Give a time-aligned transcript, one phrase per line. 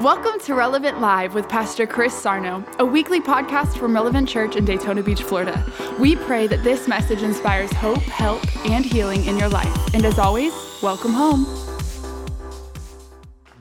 [0.00, 4.64] Welcome to Relevant Live with Pastor Chris Sarno, a weekly podcast from Relevant Church in
[4.64, 5.64] Daytona Beach, Florida.
[6.00, 9.94] We pray that this message inspires hope, help, and healing in your life.
[9.94, 10.52] And as always,
[10.82, 11.46] welcome home.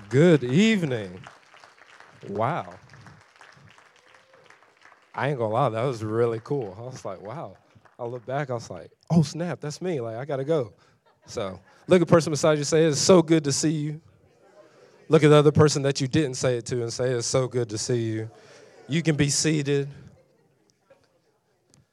[0.09, 1.21] Good evening.
[2.27, 2.73] Wow.
[5.13, 6.75] I ain't gonna lie, that was really cool.
[6.79, 7.57] I was like, wow.
[7.99, 10.01] I look back, I was like, oh snap, that's me.
[10.01, 10.73] Like, I gotta go.
[11.27, 14.01] So, look at person beside you, say, it's so good to see you.
[15.09, 17.47] Look at the other person that you didn't say it to and say, It's so
[17.47, 18.29] good to see you.
[18.87, 19.89] You can be seated.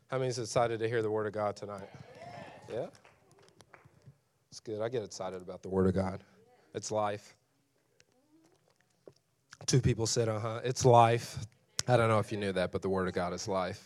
[0.09, 1.89] How many is excited to hear the Word of God tonight?
[2.73, 2.87] Yeah?
[4.51, 4.81] It's good.
[4.81, 6.23] I get excited about the Word of God.
[6.75, 7.37] It's life.
[9.67, 10.61] Two people said, uh huh.
[10.65, 11.39] It's life.
[11.87, 13.85] I don't know if you knew that, but the Word of God is life.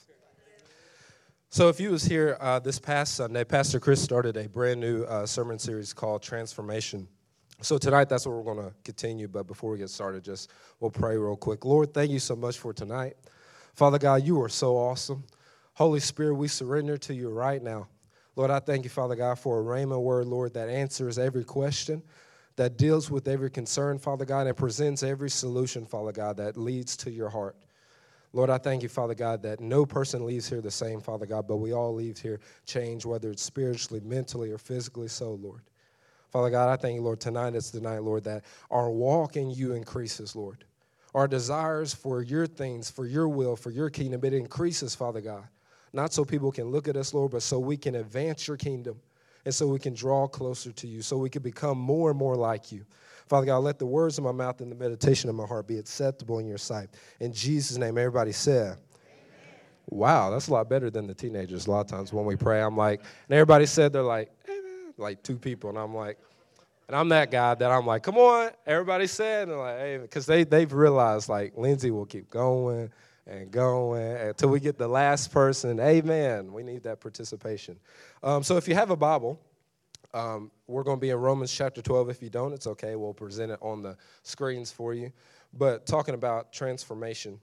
[1.50, 5.04] So, if you was here uh, this past Sunday, Pastor Chris started a brand new
[5.04, 7.06] uh, sermon series called Transformation.
[7.60, 9.28] So tonight, that's what we're going to continue.
[9.28, 10.50] But before we get started, just
[10.80, 11.64] we'll pray real quick.
[11.64, 13.16] Lord, thank you so much for tonight.
[13.74, 15.24] Father God, you are so awesome.
[15.74, 17.88] Holy Spirit, we surrender to you right now.
[18.36, 22.02] Lord, I thank you, Father God, for a rhema word, Lord, that answers every question,
[22.56, 26.96] that deals with every concern, Father God, and presents every solution, Father God, that leads
[26.98, 27.56] to your heart.
[28.32, 31.46] Lord, I thank you, Father God, that no person leaves here the same, Father God,
[31.46, 35.62] but we all leave here changed, whether it's spiritually, mentally, or physically so, Lord.
[36.34, 39.50] Father God, I thank you, Lord, tonight is the night, Lord, that our walk in
[39.50, 40.64] you increases, Lord.
[41.14, 45.44] Our desires for your things, for your will, for your kingdom, it increases, Father God.
[45.92, 49.00] Not so people can look at us, Lord, but so we can advance your kingdom
[49.44, 52.34] and so we can draw closer to you, so we can become more and more
[52.34, 52.84] like you.
[53.28, 55.78] Father God, let the words of my mouth and the meditation of my heart be
[55.78, 56.88] acceptable in your sight.
[57.20, 58.78] In Jesus' name, everybody said,
[59.86, 61.68] Wow, that's a lot better than the teenagers.
[61.68, 64.32] A lot of times when we pray, I'm like, and everybody said, they're like,
[64.96, 66.18] like two people, and I'm like,
[66.88, 70.26] and I'm that guy that I'm like, come on, everybody said, and like, hey, because
[70.26, 72.90] they they've realized like Lindsay will keep going
[73.26, 75.80] and going until we get the last person.
[75.80, 76.52] Amen.
[76.52, 77.78] We need that participation.
[78.22, 79.40] Um, so if you have a Bible,
[80.12, 82.10] um, we're going to be in Romans chapter 12.
[82.10, 82.96] If you don't, it's okay.
[82.96, 85.12] We'll present it on the screens for you.
[85.52, 87.40] But talking about transformation.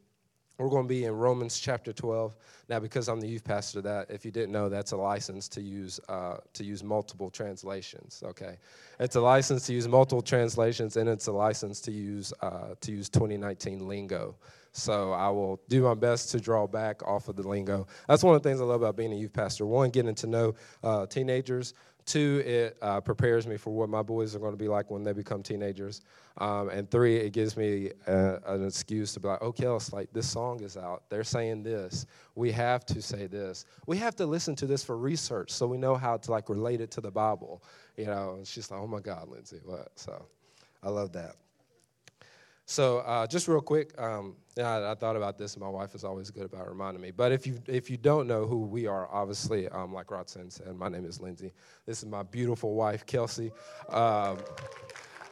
[0.57, 2.35] We're going to be in Romans chapter 12.
[2.69, 5.61] Now, because I'm the youth pastor, that if you didn't know, that's a license to
[5.61, 8.23] use uh, to use multiple translations.
[8.25, 8.57] Okay,
[8.99, 12.91] it's a license to use multiple translations, and it's a license to use uh, to
[12.91, 14.35] use 2019 lingo.
[14.73, 17.87] So I will do my best to draw back off of the lingo.
[18.07, 19.65] That's one of the things I love about being a youth pastor.
[19.65, 21.73] One, getting to know uh, teenagers.
[22.05, 25.03] Two, it uh, prepares me for what my boys are going to be like when
[25.03, 26.01] they become teenagers.
[26.37, 30.29] Um, and three, it gives me a, an excuse to be like, okay, like this
[30.29, 31.03] song is out.
[31.09, 32.05] They're saying this.
[32.35, 33.65] We have to say this.
[33.85, 36.81] We have to listen to this for research so we know how to like relate
[36.81, 37.63] it to the Bible.
[37.97, 39.89] You know, she's like, oh my God, Lindsay, what?
[39.95, 40.25] So
[40.81, 41.35] I love that.
[42.71, 45.57] So uh, just real quick, um, I, I, thought about this.
[45.57, 47.11] My wife is always good about reminding me.
[47.11, 50.73] But if you if you don't know who we are, obviously, um, like Rodson said,
[50.77, 51.51] my name is Lindsay.
[51.85, 53.51] This is my beautiful wife, Kelsey.
[53.89, 54.37] Um,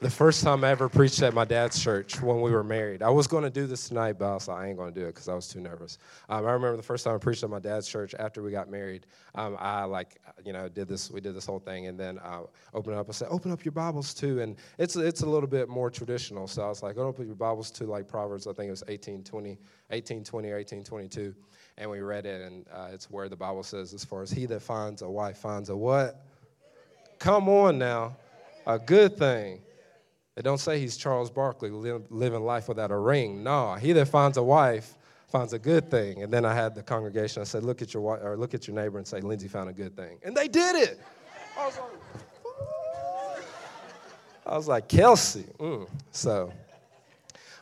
[0.02, 3.04] the first time I ever preached at my dad's church when we were married.
[3.04, 4.98] I was going to do this tonight, but I was like, I ain't going to
[4.98, 5.98] do it because I was too nervous.
[6.30, 8.70] Um, I remember the first time I preached at my dad's church after we got
[8.70, 9.08] married.
[9.36, 11.12] Um, I like, you know, did this.
[11.12, 12.44] We did this whole thing, and then uh,
[12.74, 13.10] opened up.
[13.10, 16.48] I said, open up your Bibles too, and it's it's a little bit more traditional.
[16.48, 18.48] So I was like, open up your Bibles to like Proverbs.
[18.48, 19.50] I think it was 1820,
[19.90, 21.36] 1820 or 1822,
[21.78, 24.46] and we read it, and uh, it's where the Bible says, as far as he
[24.46, 26.26] that finds a wife finds a what?
[27.20, 28.16] Come on now,
[28.66, 29.60] a good thing.
[30.40, 33.44] It don't say he's Charles Barkley living life without a ring.
[33.44, 34.96] No, he that finds a wife
[35.28, 36.24] finds a good thing.
[36.24, 37.42] And then I had the congregation.
[37.42, 39.70] I said, "Look at your wife, or look at your neighbor and say, Lindsay found
[39.70, 40.98] a good thing." And they did it.
[41.58, 41.90] I was like,
[44.46, 45.44] I was like Kelsey.
[45.60, 45.90] Mm.
[46.12, 46.54] So,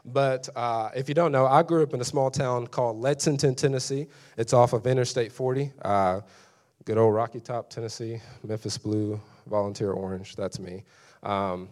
[0.06, 3.56] but uh, if you don't know, I grew up in a small town called Lexington,
[3.56, 4.06] Tennessee.
[4.38, 5.72] It's off of Interstate 40.
[5.82, 6.22] Uh,
[6.86, 8.22] good old Rocky Top, Tennessee.
[8.44, 10.36] Memphis Blue, Volunteer Orange.
[10.36, 10.84] That's me.
[11.24, 11.70] Um,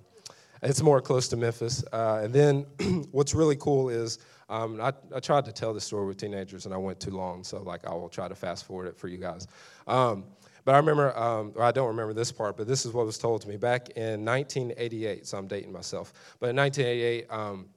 [0.65, 1.83] it's more close to Memphis.
[1.93, 2.65] Uh, and then
[3.11, 4.19] what's really cool is
[4.49, 7.43] um, I, I, tried to tell this story with teenagers and I went too long,
[7.43, 9.47] so like I will try to fast forward it for you guys.
[9.87, 10.25] Um,
[10.65, 13.41] but I remember, um, I don't remember this part, but this is what was told
[13.41, 15.27] to me back in 1988.
[15.27, 16.13] So I'm dating myself.
[16.39, 17.69] But in 1988, um,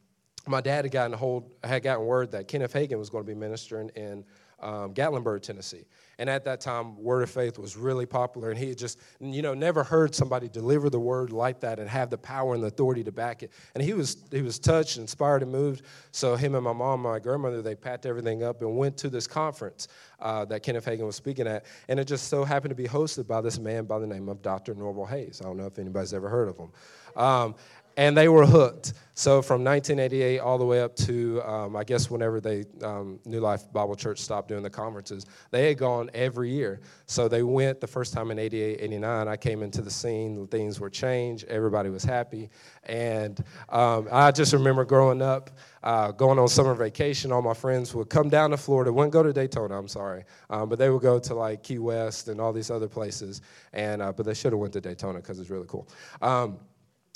[0.46, 3.38] my dad had gotten hold, had gotten word that Kenneth Hagin was going to be
[3.38, 4.24] ministering in
[4.60, 5.84] um, Gatlinburg, Tennessee.
[6.18, 9.40] And at that time, Word of Faith was really popular, and he had just, you
[9.40, 12.66] know, never heard somebody deliver the word like that and have the power and the
[12.66, 13.52] authority to back it.
[13.74, 15.82] And he was he was touched, inspired, and moved.
[16.10, 19.28] So him and my mom, my grandmother, they packed everything up and went to this
[19.28, 19.86] conference
[20.18, 23.28] uh, that Kenneth Hagin was speaking at, and it just so happened to be hosted
[23.28, 24.74] by this man by the name of Dr.
[24.74, 25.40] Norval Hayes.
[25.40, 26.72] I don't know if anybody's ever heard of him.
[27.16, 27.54] Um,
[27.98, 28.94] and they were hooked.
[29.14, 33.40] So from 1988 all the way up to, um, I guess, whenever they um, New
[33.40, 36.80] Life Bible Church stopped doing the conferences, they had gone every year.
[37.06, 39.26] So they went the first time in 88, 89.
[39.26, 42.48] I came into the scene, things were changed, everybody was happy.
[42.84, 45.50] And um, I just remember growing up,
[45.82, 49.24] uh, going on summer vacation, all my friends would come down to Florida, wouldn't go
[49.24, 52.52] to Daytona, I'm sorry, um, but they would go to like Key West and all
[52.52, 53.40] these other places.
[53.72, 55.88] And, uh, but they should have went to Daytona because it's really cool.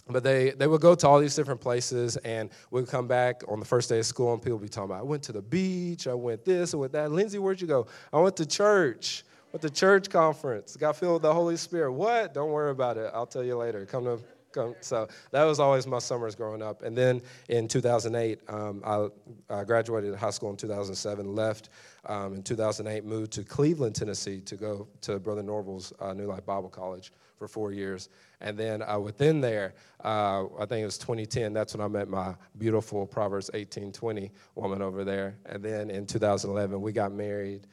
[0.08, 3.60] But they, they would go to all these different places and we'd come back on
[3.60, 5.42] the first day of school and people would be talking about, I went to the
[5.42, 7.12] beach, I went this, I went that.
[7.12, 7.86] Lindsay, where'd you go?
[8.12, 11.92] I went to church, went to church conference, got filled with the Holy Spirit.
[11.92, 12.34] What?
[12.34, 13.10] Don't worry about it.
[13.14, 13.86] I'll tell you later.
[13.86, 14.18] Come to
[14.52, 14.74] come.
[14.80, 16.82] So that was always my summers growing up.
[16.82, 19.08] And then in 2008, um, I,
[19.50, 21.70] I, graduated high school in 2007, left
[22.06, 26.44] um, in 2008, moved to Cleveland, Tennessee to go to Brother Norval's uh, New Life
[26.44, 28.08] Bible College for four years.
[28.42, 29.74] And then uh, within there,
[30.04, 34.82] uh, I think it was 2010, that's when I met my beautiful Proverbs 18:20 woman
[34.82, 35.36] over there.
[35.46, 37.68] And then in 2011, we got married.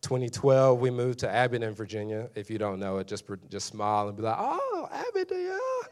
[0.00, 2.28] 2012, we moved to Abingdon, Virginia.
[2.34, 5.88] If you don't know it, just, just smile and be like, oh, Abingdon, yeah.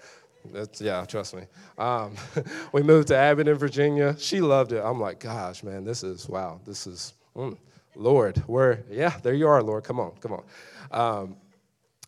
[0.52, 1.42] That's, yeah, trust me.
[1.78, 2.14] Um,
[2.72, 4.16] we moved to Abingdon, Virginia.
[4.18, 4.82] She loved it.
[4.84, 7.56] I'm like, gosh, man, this is, wow, this is, mm,
[7.94, 9.84] Lord, where, yeah, there you are, Lord.
[9.84, 10.44] Come on, come on.
[10.90, 11.36] Um,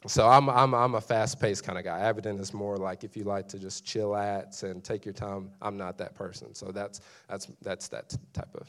[0.06, 2.00] so I'm, I'm, I'm a fast-paced kind of guy.
[2.00, 5.50] Abingdon is more like if you like to just chill at and take your time.
[5.60, 6.54] I'm not that person.
[6.54, 8.69] So that's, that's, that's that type of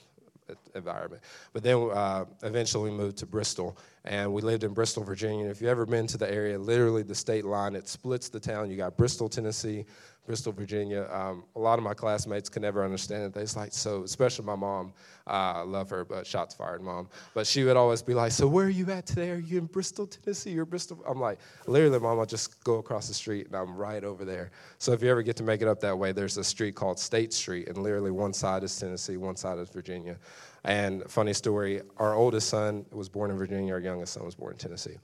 [0.76, 1.24] environment.
[1.54, 5.48] But then uh, eventually we moved to Bristol, and we lived in Bristol, Virginia.
[5.48, 8.70] If you've ever been to the area, literally the state line, it splits the town.
[8.70, 9.86] You got Bristol, Tennessee,
[10.26, 11.08] Bristol, Virginia.
[11.12, 13.34] Um, a lot of my classmates could never understand it.
[13.34, 14.94] They was like, so, especially my mom,
[15.28, 17.10] uh, I love her, but shots fired, mom.
[17.34, 19.32] But she would always be like, so where are you at today?
[19.32, 20.52] Are you in Bristol, Tennessee?
[20.52, 21.02] You're Bristol?
[21.08, 24.52] I'm like, literally, mom, I'll just go across the street and I'm right over there.
[24.80, 27.00] So if you ever get to make it up that way, there's a street called
[27.00, 30.18] State Street, and literally one side is Tennessee, one side is Virginia.
[30.66, 34.54] And funny story, our oldest son was born in Virginia, our youngest son was born
[34.54, 34.98] in Tennessee.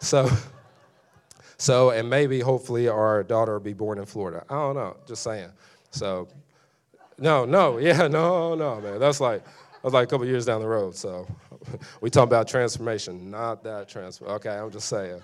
[0.00, 0.28] So
[1.56, 4.44] So, and maybe hopefully our daughter will be born in Florida.
[4.48, 5.50] I don't know, just saying.
[5.90, 6.28] So,
[7.18, 8.98] no, no, yeah, no, no, man.
[8.98, 9.44] That's like,
[9.82, 10.96] that's like a couple years down the road.
[10.96, 11.26] So,
[12.00, 14.26] we talk about transformation, not that transfer.
[14.26, 15.20] Okay, I'm just saying.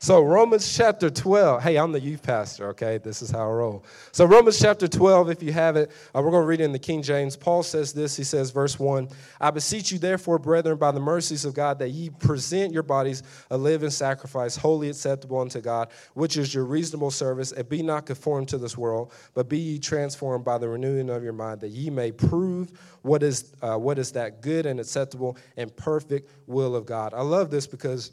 [0.00, 1.60] So, Romans chapter 12.
[1.60, 2.98] Hey, I'm the youth pastor, okay?
[2.98, 3.84] This is how I roll.
[4.12, 6.72] So, Romans chapter 12, if you have it, uh, we're going to read it in
[6.72, 7.36] the King James.
[7.36, 8.16] Paul says this.
[8.16, 9.08] He says, verse 1
[9.40, 13.24] I beseech you, therefore, brethren, by the mercies of God, that ye present your bodies
[13.50, 18.06] a living sacrifice, wholly acceptable unto God, which is your reasonable service, and be not
[18.06, 21.70] conformed to this world, but be ye transformed by the renewing of your mind, that
[21.70, 22.70] ye may prove
[23.02, 27.14] what is, uh, what is that good and acceptable and perfect will of God.
[27.14, 28.12] I love this because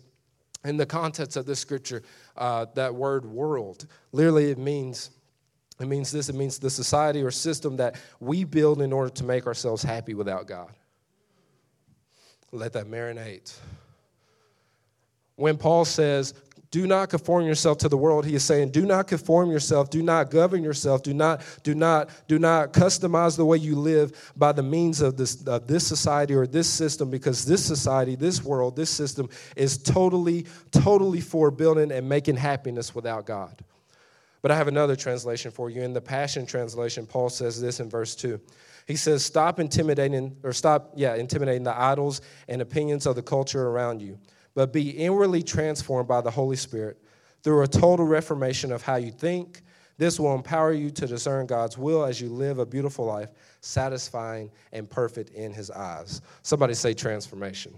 [0.66, 2.04] in the context of this scripture,
[2.36, 5.12] uh, that word world, literally it means
[5.80, 9.24] it means this it means the society or system that we build in order to
[9.24, 10.74] make ourselves happy without God.
[12.52, 13.54] Let that marinate.
[15.36, 16.34] When Paul says,
[16.75, 20.04] do not conform yourself to the world he is saying do not conform yourself do
[20.04, 24.51] not govern yourself do not do not do not customize the way you live by
[24.51, 28.75] the means of this of this society or this system because this society this world
[28.75, 33.63] this system is totally totally for building and making happiness without god.
[34.42, 35.81] But i have another translation for you.
[35.81, 38.38] In the passion translation paul says this in verse 2
[38.86, 42.19] he says stop intimidating or stop yeah intimidating the idols
[42.50, 44.19] and opinions of the culture around you
[44.56, 46.97] but be inwardly transformed by the Holy Spirit
[47.44, 49.62] through a total reformation of how you think.
[49.97, 53.30] This will empower you to discern God's will as you live a beautiful life,
[53.62, 56.21] satisfying and perfect in His eyes.
[56.42, 57.74] Somebody say transformation.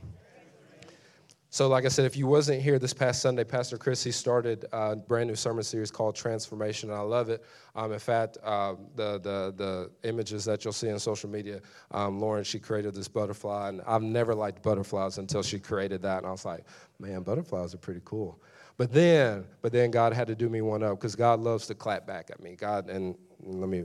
[1.58, 4.66] So, like I said, if you wasn't here this past Sunday, Pastor Chris he started
[4.72, 7.44] a brand new sermon series called Transformation, and I love it.
[7.76, 12.20] Um, in fact, uh, the, the the images that you'll see on social media, um,
[12.20, 16.28] Lauren she created this butterfly, and I've never liked butterflies until she created that, and
[16.28, 16.64] I was like,
[17.00, 18.40] man, butterflies are pretty cool.
[18.78, 21.74] But then, but then God had to do me one up because God loves to
[21.74, 22.56] clap back at me.
[22.56, 23.84] God and let me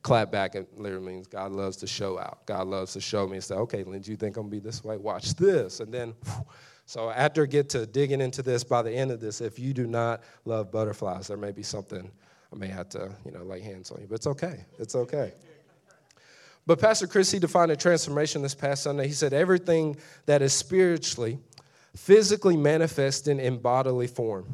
[0.00, 0.54] clap back.
[0.54, 2.46] It literally means God loves to show out.
[2.46, 4.58] God loves to show me and say, okay, Lynn, do you think I'm gonna be
[4.58, 4.96] this way?
[4.96, 6.14] Watch this, and then.
[6.24, 6.46] Whew,
[6.86, 9.86] so after get to digging into this, by the end of this, if you do
[9.86, 12.10] not love butterflies, there may be something
[12.52, 14.06] I may have to, you know, lay hands on you.
[14.06, 14.64] But it's okay.
[14.78, 15.32] It's okay.
[16.66, 19.06] But Pastor Chris, he defined a transformation this past Sunday.
[19.06, 21.38] He said everything that is spiritually,
[21.94, 24.46] physically manifesting in bodily form.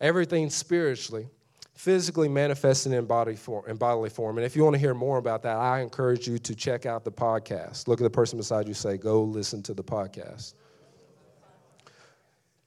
[0.00, 1.28] Everything spiritually,
[1.74, 4.38] physically manifesting in, body form, in bodily form.
[4.38, 7.04] And if you want to hear more about that, I encourage you to check out
[7.04, 7.88] the podcast.
[7.88, 10.54] Look at the person beside you, say, go listen to the podcast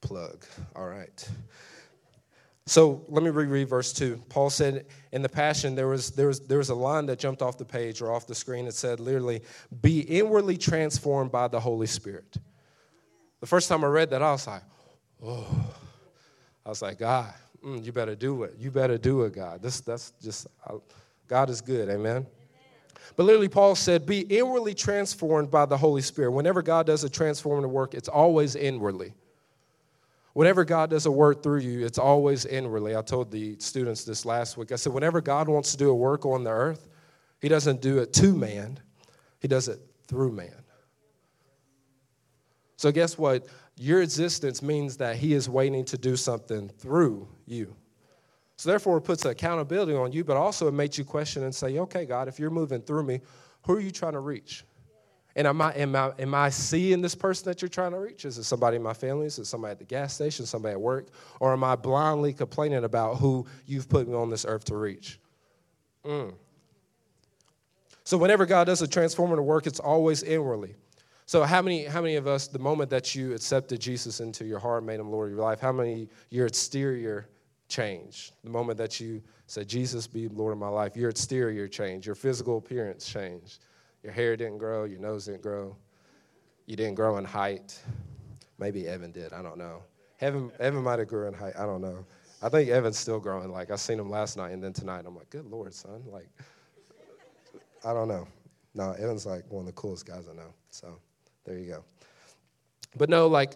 [0.02, 0.44] plug.
[0.76, 1.28] All right.
[2.66, 4.22] So let me reread verse 2.
[4.28, 7.42] Paul said in the Passion, there was, there, was, there was a line that jumped
[7.42, 9.42] off the page or off the screen that said literally,
[9.80, 12.36] be inwardly transformed by the Holy Spirit.
[13.40, 14.62] The first time I read that, I was like,
[15.24, 15.74] oh.
[16.64, 17.32] I was like, God,
[17.64, 18.54] mm, you better do it.
[18.58, 19.60] You better do it, God.
[19.60, 20.74] This, that's just, I,
[21.26, 21.88] God is good.
[21.88, 22.24] Amen.
[23.16, 26.30] But literally, Paul said, be inwardly transformed by the Holy Spirit.
[26.30, 29.12] Whenever God does a transformative work, it's always inwardly.
[30.34, 32.96] Whenever God does a work through you, it's always inwardly.
[32.96, 34.72] I told the students this last week.
[34.72, 36.88] I said, whenever God wants to do a work on the earth,
[37.40, 38.78] He doesn't do it to man,
[39.40, 40.54] He does it through man.
[42.76, 43.46] So, guess what?
[43.76, 47.76] Your existence means that He is waiting to do something through you.
[48.56, 51.78] So, therefore, it puts accountability on you, but also it makes you question and say,
[51.78, 53.20] okay, God, if you're moving through me,
[53.66, 54.64] who are you trying to reach?
[55.34, 58.24] And am I, am, I, am I seeing this person that you're trying to reach?
[58.24, 59.26] Is it somebody in my family?
[59.26, 60.44] Is it somebody at the gas station?
[60.44, 61.08] Somebody at work?
[61.40, 65.18] Or am I blindly complaining about who you've put me on this earth to reach?
[66.04, 66.34] Mm.
[68.04, 70.74] So whenever God does a transformative work, it's always inwardly.
[71.24, 74.58] So how many, how many of us, the moment that you accepted Jesus into your
[74.58, 77.28] heart, made him Lord of your life, how many your exterior
[77.68, 78.32] changed?
[78.44, 82.16] The moment that you said, Jesus be Lord of my life, your exterior changed, your
[82.16, 83.60] physical appearance changed
[84.02, 85.76] your hair didn't grow, your nose didn't grow,
[86.66, 87.78] you didn't grow in height.
[88.58, 89.82] Maybe Evan did, I don't know.
[90.20, 92.04] Evan, Evan might have grew in height, I don't know.
[92.42, 93.52] I think Evan's still growing.
[93.52, 96.02] Like, I seen him last night, and then tonight, I'm like, good Lord, son.
[96.10, 96.28] Like,
[97.84, 98.26] I don't know.
[98.74, 100.52] No, Evan's like one of the coolest guys I know.
[100.70, 100.98] So,
[101.44, 101.84] there you go.
[102.96, 103.54] But no, like,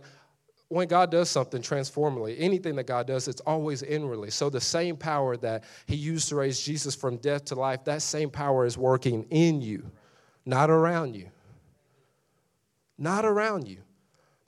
[0.68, 4.30] when God does something transformatively, anything that God does, it's always inwardly.
[4.30, 8.02] So the same power that He used to raise Jesus from death to life, that
[8.02, 9.90] same power is working in you
[10.46, 11.28] not around you.
[12.96, 13.78] Not around you,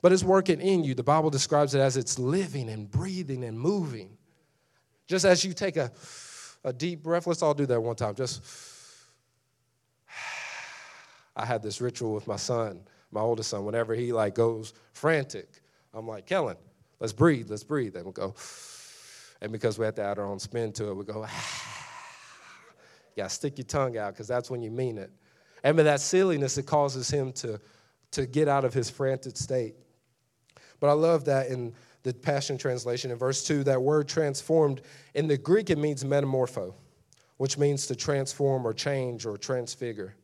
[0.01, 0.95] but it's working in you.
[0.95, 4.17] The Bible describes it as it's living and breathing and moving.
[5.05, 5.91] Just as you take a,
[6.63, 8.15] a deep breath, let's all do that one time.
[8.15, 8.41] Just,
[11.35, 15.61] I had this ritual with my son, my oldest son, whenever he like goes frantic,
[15.93, 16.57] I'm like, Kellen,
[16.99, 17.95] let's breathe, let's breathe.
[17.95, 18.33] And we'll go,
[19.41, 21.27] and because we have to add our own spin to it, we go,
[23.15, 25.11] yeah, stick your tongue out because that's when you mean it.
[25.63, 27.59] And by that silliness, it causes him to,
[28.11, 29.75] to get out of his frantic state.
[30.79, 31.73] But I love that in
[32.03, 34.81] the Passion Translation in verse 2, that word transformed,
[35.13, 36.73] in the Greek, it means metamorpho,
[37.37, 40.15] which means to transform or change or transfigure.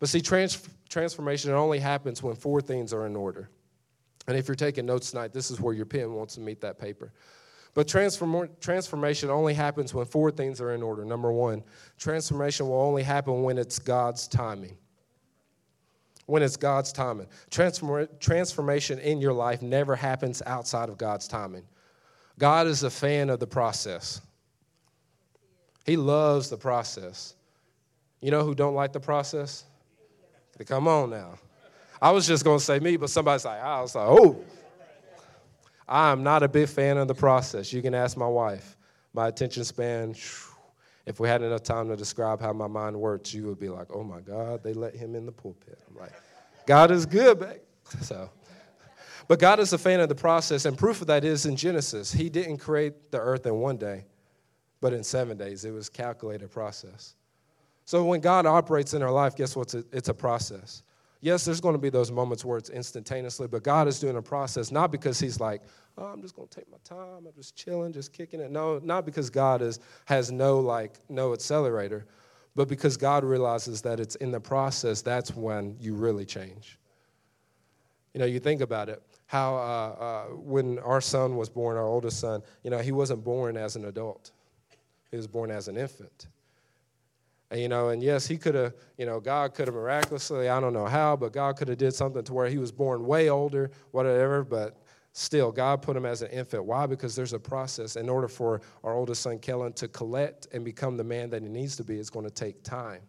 [0.00, 3.48] But see, trans- transformation only happens when four things are in order.
[4.26, 6.78] And if you're taking notes tonight, this is where your pen wants to meet that
[6.78, 7.12] paper.
[7.74, 11.04] But transform, transformation only happens when four things are in order.
[11.04, 11.64] Number one,
[11.98, 14.76] transformation will only happen when it's God's timing.
[16.26, 17.26] When it's God's timing.
[17.50, 21.64] Transform, transformation in your life never happens outside of God's timing.
[22.38, 24.20] God is a fan of the process.
[25.84, 27.34] He loves the process.
[28.20, 29.64] You know who don't like the process?
[30.66, 31.38] Come on now.
[32.00, 34.44] I was just going to say me, but somebody's like, I was like, oh.
[35.88, 37.72] I'm not a big fan of the process.
[37.72, 38.76] You can ask my wife.
[39.12, 40.14] My attention span,
[41.06, 43.88] if we had enough time to describe how my mind works, you would be like,
[43.94, 45.78] oh my God, they let him in the pulpit.
[45.88, 46.12] I'm like,
[46.66, 47.58] God is good, babe.
[48.00, 48.30] So,
[49.28, 52.12] but God is a fan of the process, and proof of that is in Genesis.
[52.12, 54.04] He didn't create the earth in one day,
[54.80, 55.64] but in seven days.
[55.64, 57.14] It was calculated process.
[57.84, 59.74] So when God operates in our life, guess what?
[59.92, 60.82] It's a process.
[61.24, 64.20] Yes, there's going to be those moments where it's instantaneously, but God is doing a
[64.20, 65.62] process, not because He's like,
[65.96, 68.50] oh, I'm just going to take my time, I'm just chilling, just kicking it.
[68.50, 72.04] No, not because God is, has no, like, no accelerator,
[72.54, 76.78] but because God realizes that it's in the process, that's when you really change.
[78.12, 81.86] You know, you think about it, how uh, uh, when our son was born, our
[81.86, 84.30] oldest son, you know, he wasn't born as an adult,
[85.10, 86.26] he was born as an infant.
[87.50, 90.60] And, you know, and yes, he could have, you know, God could have miraculously, I
[90.60, 93.28] don't know how, but God could have did something to where he was born way
[93.28, 94.82] older, whatever, but
[95.12, 96.64] still, God put him as an infant.
[96.64, 96.86] Why?
[96.86, 97.96] Because there's a process.
[97.96, 101.48] In order for our oldest son, Kellen, to collect and become the man that he
[101.48, 103.02] needs to be, it's going to take time.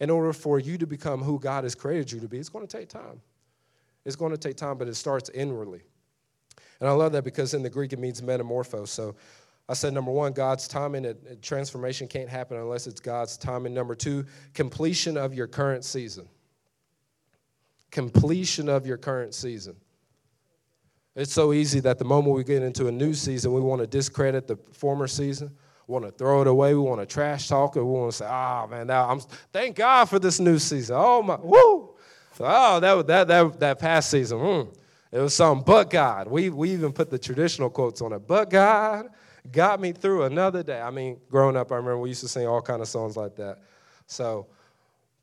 [0.00, 2.66] In order for you to become who God has created you to be, it's going
[2.66, 3.20] to take time.
[4.06, 5.82] It's going to take time, but it starts inwardly.
[6.80, 8.88] And I love that because in the Greek it means metamorpho.
[8.88, 9.14] So
[9.70, 11.04] I said, number one, God's timing.
[11.04, 13.72] It, transformation can't happen unless it's God's timing.
[13.72, 16.28] Number two, completion of your current season.
[17.92, 19.76] Completion of your current season.
[21.14, 23.86] It's so easy that the moment we get into a new season, we want to
[23.86, 25.56] discredit the former season.
[25.86, 26.74] We want to throw it away.
[26.74, 27.80] We want to trash talk it.
[27.80, 29.20] We want to say, "Oh man, now I'm
[29.52, 31.94] thank God for this new season." Oh my, woo!
[32.40, 34.74] Oh, that that that that past season, mm,
[35.12, 36.28] it was something but God.
[36.28, 39.10] We we even put the traditional quotes on it, but God
[39.50, 40.80] got me through another day.
[40.80, 43.36] I mean, growing up, I remember we used to sing all kind of songs like
[43.36, 43.58] that.
[44.06, 44.48] So,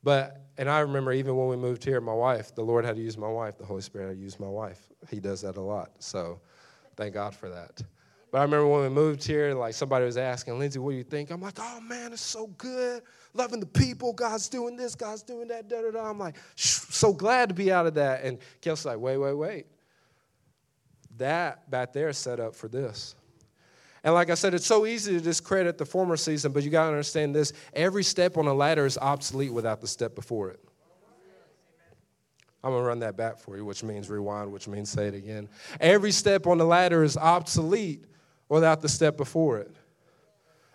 [0.04, 3.02] but and I remember even when we moved here, my wife, the Lord had to
[3.02, 3.58] use my wife.
[3.58, 4.82] The Holy Spirit had to use my wife.
[5.10, 5.92] He does that a lot.
[6.00, 6.40] So,
[6.96, 7.82] thank God for that.
[8.32, 11.04] But I remember when we moved here, like somebody was asking, Lindsay, what do you
[11.04, 11.32] think?
[11.32, 13.02] I'm like, oh man, it's so good.
[13.34, 14.12] Loving the people.
[14.14, 16.10] God's doing this, God's doing that, da da da.
[16.10, 18.24] I'm like, so glad to be out of that.
[18.24, 19.66] And Kelsey's like, wait, wait, wait.
[21.18, 23.16] That back there is set up for this.
[24.04, 26.84] And like I said, it's so easy to discredit the former season, but you got
[26.84, 30.60] to understand this every step on a ladder is obsolete without the step before it.
[32.64, 35.14] I'm going to run that back for you, which means rewind, which means say it
[35.14, 35.48] again.
[35.80, 38.06] Every step on the ladder is obsolete
[38.50, 39.76] without the step before it.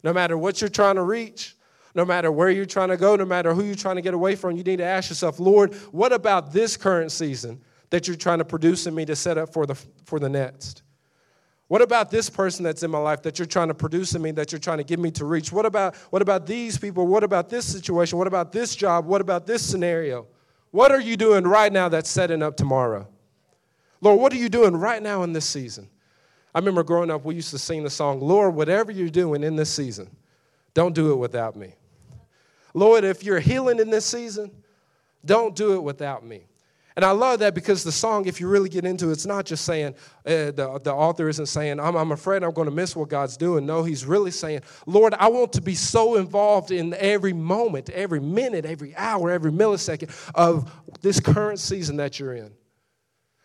[0.02, 1.56] No matter what you're trying to reach,
[1.94, 4.36] no matter where you're trying to go, no matter who you're trying to get away
[4.36, 7.60] from, you need to ask yourself, Lord, what about this current season
[7.90, 9.74] that you're trying to produce in me to set up for the,
[10.04, 10.82] for the next?
[11.72, 14.30] What about this person that's in my life that you're trying to produce in me,
[14.32, 15.50] that you're trying to get me to reach?
[15.50, 17.06] What about, what about these people?
[17.06, 18.18] What about this situation?
[18.18, 19.06] What about this job?
[19.06, 20.26] What about this scenario?
[20.70, 23.08] What are you doing right now that's setting up tomorrow?
[24.02, 25.88] Lord, what are you doing right now in this season?
[26.54, 29.56] I remember growing up, we used to sing the song, Lord, whatever you're doing in
[29.56, 30.14] this season,
[30.74, 31.72] don't do it without me.
[32.74, 34.50] Lord, if you're healing in this season,
[35.24, 36.42] don't do it without me.
[36.96, 39.46] And I love that because the song, if you really get into it, it's not
[39.46, 39.94] just saying,
[40.26, 43.36] uh, the, the author isn't saying, I'm, I'm afraid I'm going to miss what God's
[43.36, 43.64] doing.
[43.64, 48.20] No, he's really saying, Lord, I want to be so involved in every moment, every
[48.20, 50.70] minute, every hour, every millisecond of
[51.00, 52.52] this current season that you're in.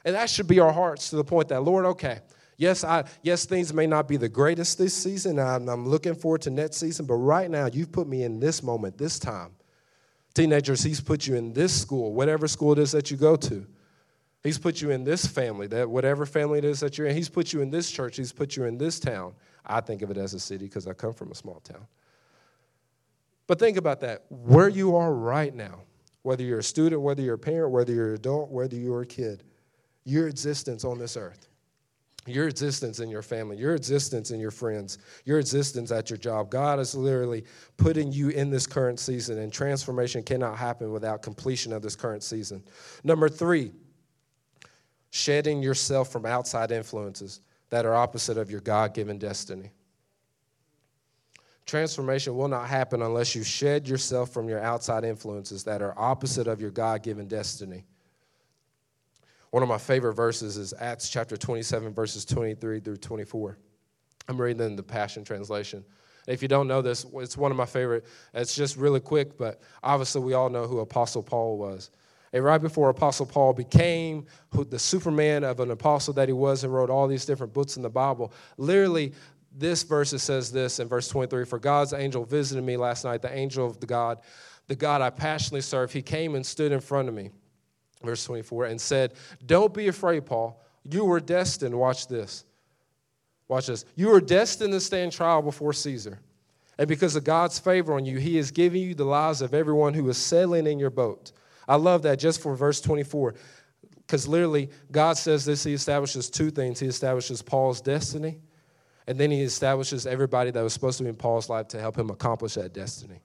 [0.03, 2.19] And that should be our hearts to the point that, Lord, okay,
[2.57, 5.39] yes, I, yes, things may not be the greatest this season.
[5.39, 8.63] I'm, I'm looking forward to next season, but right now, you've put me in this
[8.63, 9.56] moment, this time.
[10.37, 13.65] Teenagers, He's put you in this school, whatever school it is that you go to.
[14.43, 17.15] He's put you in this family, that whatever family it is that you're in.
[17.15, 18.17] He's put you in this church.
[18.17, 19.33] He's put you in this town.
[19.65, 21.87] I think of it as a city because I come from a small town.
[23.47, 24.25] But think about that.
[24.29, 25.81] Where you are right now,
[26.21, 29.07] whether you're a student, whether you're a parent, whether you're an adult, whether you're a
[29.07, 29.43] kid,
[30.05, 31.46] your existence on this earth
[32.27, 36.49] your existence in your family, your existence in your friends, your existence at your job.
[36.49, 37.45] God is literally
[37.77, 42.23] putting you in this current season, and transformation cannot happen without completion of this current
[42.23, 42.63] season.
[43.03, 43.71] Number three,
[45.11, 49.71] shedding yourself from outside influences that are opposite of your God given destiny.
[51.65, 56.47] Transformation will not happen unless you shed yourself from your outside influences that are opposite
[56.47, 57.85] of your God given destiny.
[59.51, 63.57] One of my favorite verses is Acts chapter 27, verses 23 through 24.
[64.27, 65.85] I'm reading in the Passion Translation.
[66.27, 68.05] If you don't know this, it's one of my favorite.
[68.33, 71.91] It's just really quick, but obviously we all know who Apostle Paul was.
[72.33, 76.73] And right before Apostle Paul became the Superman of an apostle that he was and
[76.73, 79.13] wrote all these different books in the Bible, literally
[79.55, 83.33] this verse says this in verse 23 For God's angel visited me last night, the
[83.33, 84.19] angel of the God,
[84.67, 85.93] the God I passionately serve.
[85.93, 87.31] He came and stood in front of me
[88.03, 89.13] verse 24, and said,
[89.45, 90.61] Don't be afraid, Paul.
[90.83, 92.45] You were destined, watch this.
[93.47, 93.85] Watch this.
[93.95, 96.19] You were destined to stand trial before Caesar.
[96.77, 99.93] And because of God's favor on you, he is giving you the lives of everyone
[99.93, 101.31] who is sailing in your boat.
[101.67, 103.35] I love that just for verse 24.
[103.95, 106.79] Because literally, God says this He establishes two things.
[106.79, 108.39] He establishes Paul's destiny,
[109.05, 111.97] and then He establishes everybody that was supposed to be in Paul's life to help
[111.97, 113.21] him accomplish that destiny.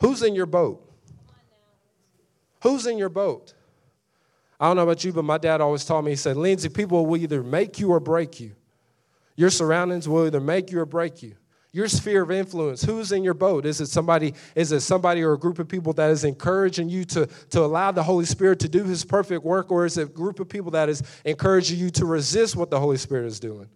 [0.00, 0.87] Who's in your boat?
[2.62, 3.54] Who's in your boat?
[4.60, 7.06] I don't know about you, but my dad always taught me, he said, Lindsay, people
[7.06, 8.52] will either make you or break you.
[9.36, 11.36] Your surroundings will either make you or break you.
[11.70, 13.66] Your sphere of influence, who's in your boat?
[13.66, 17.04] Is it somebody, is it somebody or a group of people that is encouraging you
[17.04, 20.06] to, to allow the Holy Spirit to do his perfect work, or is it a
[20.06, 23.68] group of people that is encouraging you to resist what the Holy Spirit is doing?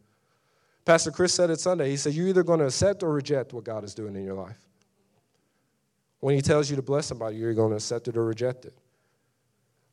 [0.85, 1.91] Pastor Chris said it Sunday.
[1.91, 4.35] He said, You're either going to accept or reject what God is doing in your
[4.35, 4.59] life.
[6.23, 8.79] When he tells you to bless somebody, you're going to accept it or reject it.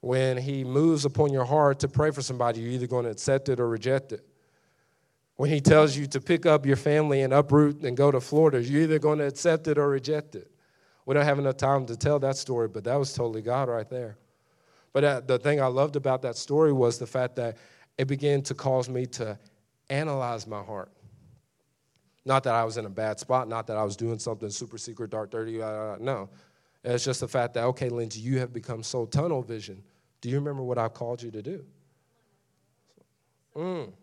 [0.02, 3.50] When he moves upon your heart to pray for somebody, you're either going to accept
[3.50, 4.24] it or reject it.
[5.38, 8.62] When he tells you to pick up your family and uproot and go to Florida,
[8.62, 10.52] you're either going to accept it or reject it.
[11.08, 13.90] We don't have enough time to tell that story, but that was totally God right
[13.90, 14.16] there.
[14.94, 17.58] But uh, the thing I loved about that story was the fact that
[17.98, 19.40] it began to cause me to
[19.90, 20.92] analyze my heart.
[22.26, 24.78] Not that I was in a bad spot, not that I was doing something super
[24.78, 25.62] secret, dark, dirty.
[25.62, 26.30] Uh, no.
[26.84, 29.84] It's just the fact that, okay, Lindsay, you have become so tunnel vision.
[30.22, 31.66] Do you remember what I called you to do?
[33.56, 33.94] Mm.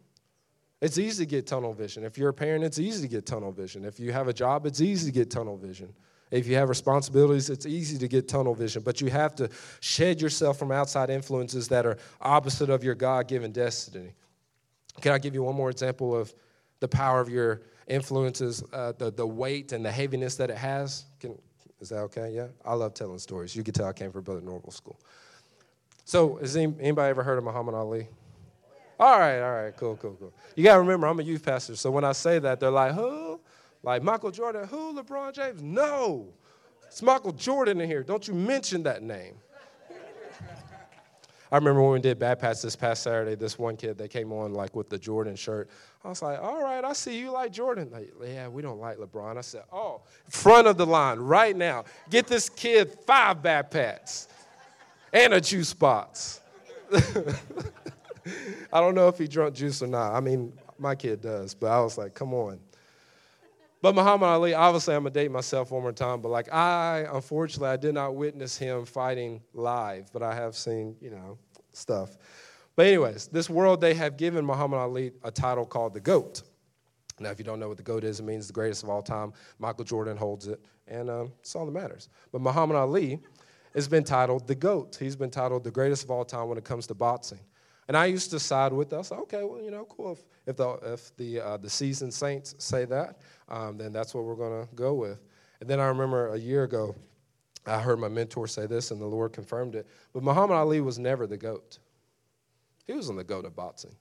[0.81, 2.05] It's easy to get tunnel vision.
[2.05, 3.85] If you're a parent, it's easy to get tunnel vision.
[3.85, 5.94] If you have a job, it's easy to get tunnel vision.
[6.31, 8.83] If you have responsibilities, it's easy to get tunnel vision.
[8.83, 9.48] But you have to
[9.81, 14.12] shed yourself from outside influences that are opposite of your God given destiny.
[15.00, 16.35] Can I give you one more example of
[16.81, 21.05] the power of your influences, uh, the, the weight and the heaviness that it has.
[21.20, 21.38] Can,
[21.81, 22.33] is that okay?
[22.35, 22.49] Yeah?
[22.64, 23.55] I love telling stories.
[23.55, 24.99] You can tell I came from Brother Norval School.
[26.05, 28.09] So, has anybody ever heard of Muhammad Ali?
[28.99, 30.33] All right, all right, cool, cool, cool.
[30.55, 32.92] You got to remember, I'm a youth pastor, so when I say that, they're like,
[32.92, 33.40] who?
[33.83, 34.94] Like Michael Jordan, who?
[35.01, 35.62] LeBron James?
[35.62, 36.29] No.
[36.87, 38.03] It's Michael Jordan in here.
[38.03, 39.35] Don't you mention that name.
[41.51, 44.33] I remember when we did Bad Pats this past Saturday, this one kid that came
[44.33, 45.71] on like with the Jordan shirt.
[46.05, 47.91] I was like, all right, I see you like Jordan.
[47.93, 49.37] Like, yeah, we don't like LeBron.
[49.37, 51.85] I said, oh, front of the line right now.
[52.11, 54.29] Get this kid five Bad Pats
[55.13, 56.41] and a juice box.
[58.73, 60.15] I don't know if he drunk juice or not.
[60.15, 62.59] I mean, my kid does, but I was like, come on.
[63.87, 67.68] But Muhammad Ali, obviously, I'm gonna date myself one more time, but like I, unfortunately,
[67.68, 71.38] I did not witness him fighting live, but I have seen, you know,
[71.72, 72.18] stuff.
[72.75, 76.42] But, anyways, this world, they have given Muhammad Ali a title called the GOAT.
[77.20, 79.03] Now, if you don't know what the GOAT is, it means the greatest of all
[79.03, 79.33] time.
[79.61, 82.09] Michael Jordan holds it, and um, it's all that matters.
[82.33, 83.20] But Muhammad Ali
[83.72, 84.96] has been titled the GOAT.
[84.99, 87.38] He's been titled the greatest of all time when it comes to boxing.
[87.87, 89.12] And I used to side with us.
[89.12, 90.11] Okay, well, you know, cool.
[90.12, 94.25] If, if the, if the, uh, the seasoned saints say that, um, then that's what
[94.25, 95.19] we're going to go with.
[95.61, 96.95] And then I remember a year ago,
[97.67, 99.87] I heard my mentor say this, and the Lord confirmed it.
[100.13, 101.79] But Muhammad Ali was never the GOAT.
[102.87, 103.95] He was on the GOAT of boxing.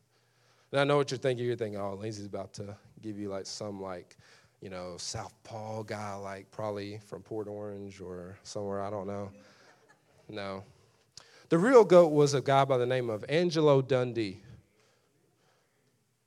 [0.72, 1.46] And I know what you're thinking.
[1.46, 4.18] You're thinking, oh, Lindsay's about to give you like some like,
[4.62, 9.32] you know, Southpaw guy, like probably from Port Orange or somewhere, I don't know.
[10.28, 10.64] No,
[11.50, 14.42] the real GOAT was a guy by the name of Angelo Dundee.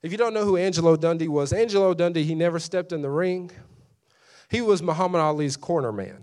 [0.03, 3.11] If you don't know who Angelo Dundee was, Angelo Dundee, he never stepped in the
[3.11, 3.51] ring.
[4.49, 6.23] He was Muhammad Ali's corner man.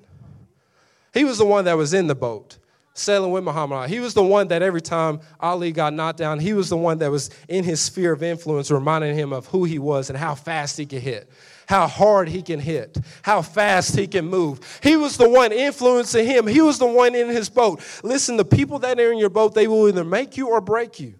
[1.14, 2.58] He was the one that was in the boat
[2.98, 3.90] sailing with Muhammad Ali.
[3.90, 7.00] He was the one that every time Ali got knocked down, he was the one
[7.00, 10.34] that was in his sphere of influence, reminding him of who he was and how
[10.34, 11.30] fast he could hit
[11.68, 14.80] how hard he can hit, how fast he can move.
[14.84, 17.82] He was the one influencing him, he was the one in his boat.
[18.04, 21.00] Listen, the people that are in your boat, they will either make you or break
[21.00, 21.16] you.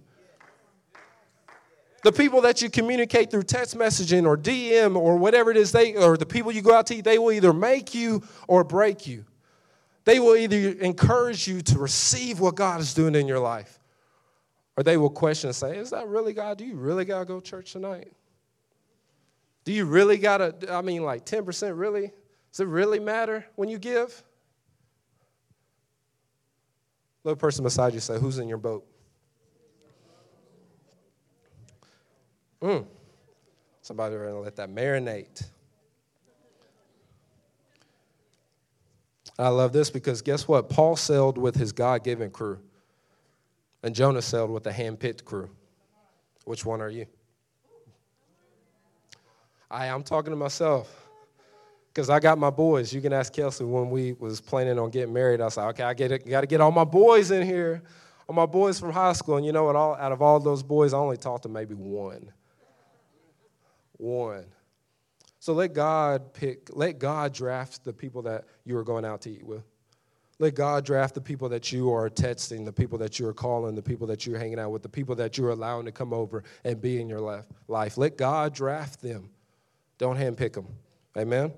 [2.06, 5.96] The people that you communicate through text messaging or DM or whatever it is, they
[5.96, 9.26] or the people you go out to they will either make you or break you.
[10.04, 13.80] They will either encourage you to receive what God is doing in your life,
[14.78, 16.60] or they will question and say, Is that really God?
[16.60, 18.14] Do you really got to go to church tonight?
[19.64, 22.12] Do you really got to, I mean, like 10% really?
[22.52, 24.22] Does it really matter when you give?
[27.24, 28.86] Little person beside you say, Who's in your boat?
[32.62, 32.86] Mm.
[33.82, 35.46] Somebody to let that marinate.
[39.38, 40.70] I love this because guess what?
[40.70, 42.60] Paul sailed with his God given crew,
[43.84, 45.50] and Jonah sailed with a hand picked crew.
[46.46, 47.06] Which one are you?
[49.70, 51.10] I, I'm talking to myself
[51.94, 52.94] because I got my boys.
[52.94, 55.42] You can ask Kelsey when we was planning on getting married.
[55.42, 56.28] I was like, okay, I get.
[56.28, 57.82] Got to get all my boys in here,
[58.28, 59.38] all my boys from high school.
[59.38, 59.76] And you know what?
[59.76, 62.32] All out of all those boys, I only talked to maybe one.
[63.98, 64.46] One.
[65.40, 66.70] So let God pick.
[66.74, 69.64] Let God draft the people that you are going out to eat with.
[70.38, 73.74] Let God draft the people that you are texting, the people that you are calling,
[73.74, 76.44] the people that you're hanging out with, the people that you're allowing to come over
[76.66, 77.22] and be in your
[77.68, 77.98] life.
[77.98, 79.30] Let God draft them.
[79.98, 80.68] Don't handpick them.
[81.18, 81.54] Amen?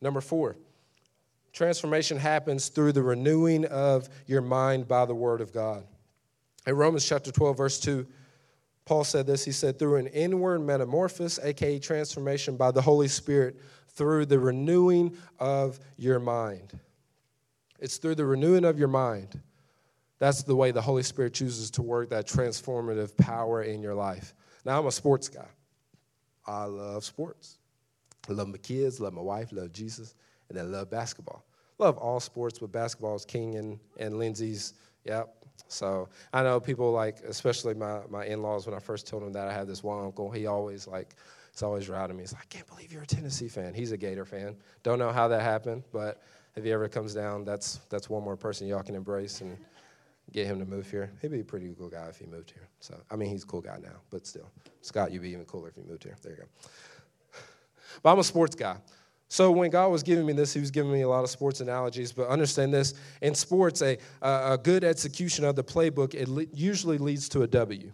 [0.00, 0.56] Number four,
[1.52, 5.84] transformation happens through the renewing of your mind by the Word of God.
[6.66, 8.06] In Romans chapter 12, verse 2,
[8.84, 9.44] Paul said this.
[9.44, 15.16] He said, through an inward metamorphosis, aka transformation by the Holy Spirit, through the renewing
[15.38, 16.78] of your mind.
[17.78, 19.40] It's through the renewing of your mind.
[20.18, 24.34] That's the way the Holy Spirit chooses to work that transformative power in your life.
[24.64, 25.48] Now, I'm a sports guy.
[26.46, 27.58] I love sports.
[28.28, 30.14] I love my kids, love my wife, love Jesus,
[30.48, 31.46] and I love basketball.
[31.78, 35.34] Love all sports, but basketball is king and, and Lindsay's, yep.
[35.68, 39.48] So I know people like, especially my, my in-laws, when I first told them that
[39.48, 41.14] I had this one uncle, he always like,
[41.52, 42.22] he's always routing me.
[42.22, 43.74] He's like, I can't believe you're a Tennessee fan.
[43.74, 44.56] He's a Gator fan.
[44.82, 46.22] Don't know how that happened, but
[46.56, 49.56] if he ever comes down, that's, that's one more person y'all can embrace and
[50.32, 51.10] get him to move here.
[51.20, 52.68] He'd be a pretty cool guy if he moved here.
[52.80, 54.50] So, I mean, he's a cool guy now, but still.
[54.80, 56.16] Scott, you'd be even cooler if you moved here.
[56.22, 56.44] There you go.
[58.02, 58.76] But I'm a sports guy.
[59.30, 61.60] So when God was giving me this, He was giving me a lot of sports
[61.60, 62.10] analogies.
[62.10, 67.28] But understand this: in sports, a a good execution of the playbook it usually leads
[67.30, 67.92] to a W.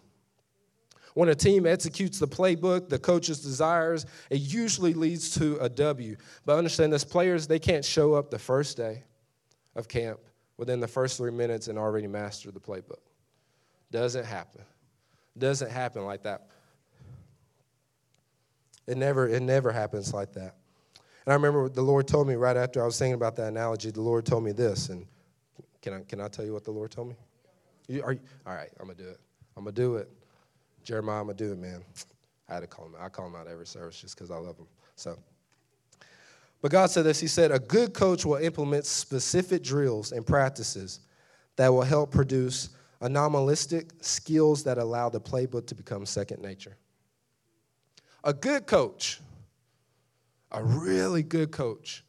[1.13, 6.17] When a team executes the playbook, the coach's desires, it usually leads to a W.
[6.47, 9.05] But understand this: players they can't show up the first day
[9.75, 10.19] of camp
[10.57, 13.05] within the first three minutes and already master the playbook.
[13.91, 14.63] Doesn't happen.
[15.37, 16.49] Doesn't happen like that.
[18.87, 20.55] It never, it never happens like that.
[21.27, 23.91] And I remember the Lord told me right after I was thinking about that analogy,
[23.91, 24.89] the Lord told me this.
[24.89, 25.07] And
[25.83, 27.17] can I, can I tell you what the Lord told me?
[27.89, 29.21] You, are you, all right, I'm going to do it.
[29.57, 30.09] I'm going to do it.
[30.85, 31.83] Jeremiah, I'm going to do it, man.
[32.49, 32.95] I had to call him.
[33.01, 34.67] I call him out every service just because I love him.
[34.95, 35.19] So,
[36.63, 41.01] but God said this He said, A good coach will implement specific drills and practices
[41.57, 42.71] that will help produce
[43.03, 46.77] anomalistic skills that allow the playbook to become second nature.
[48.25, 49.21] A good coach,
[50.53, 52.05] a really good coach,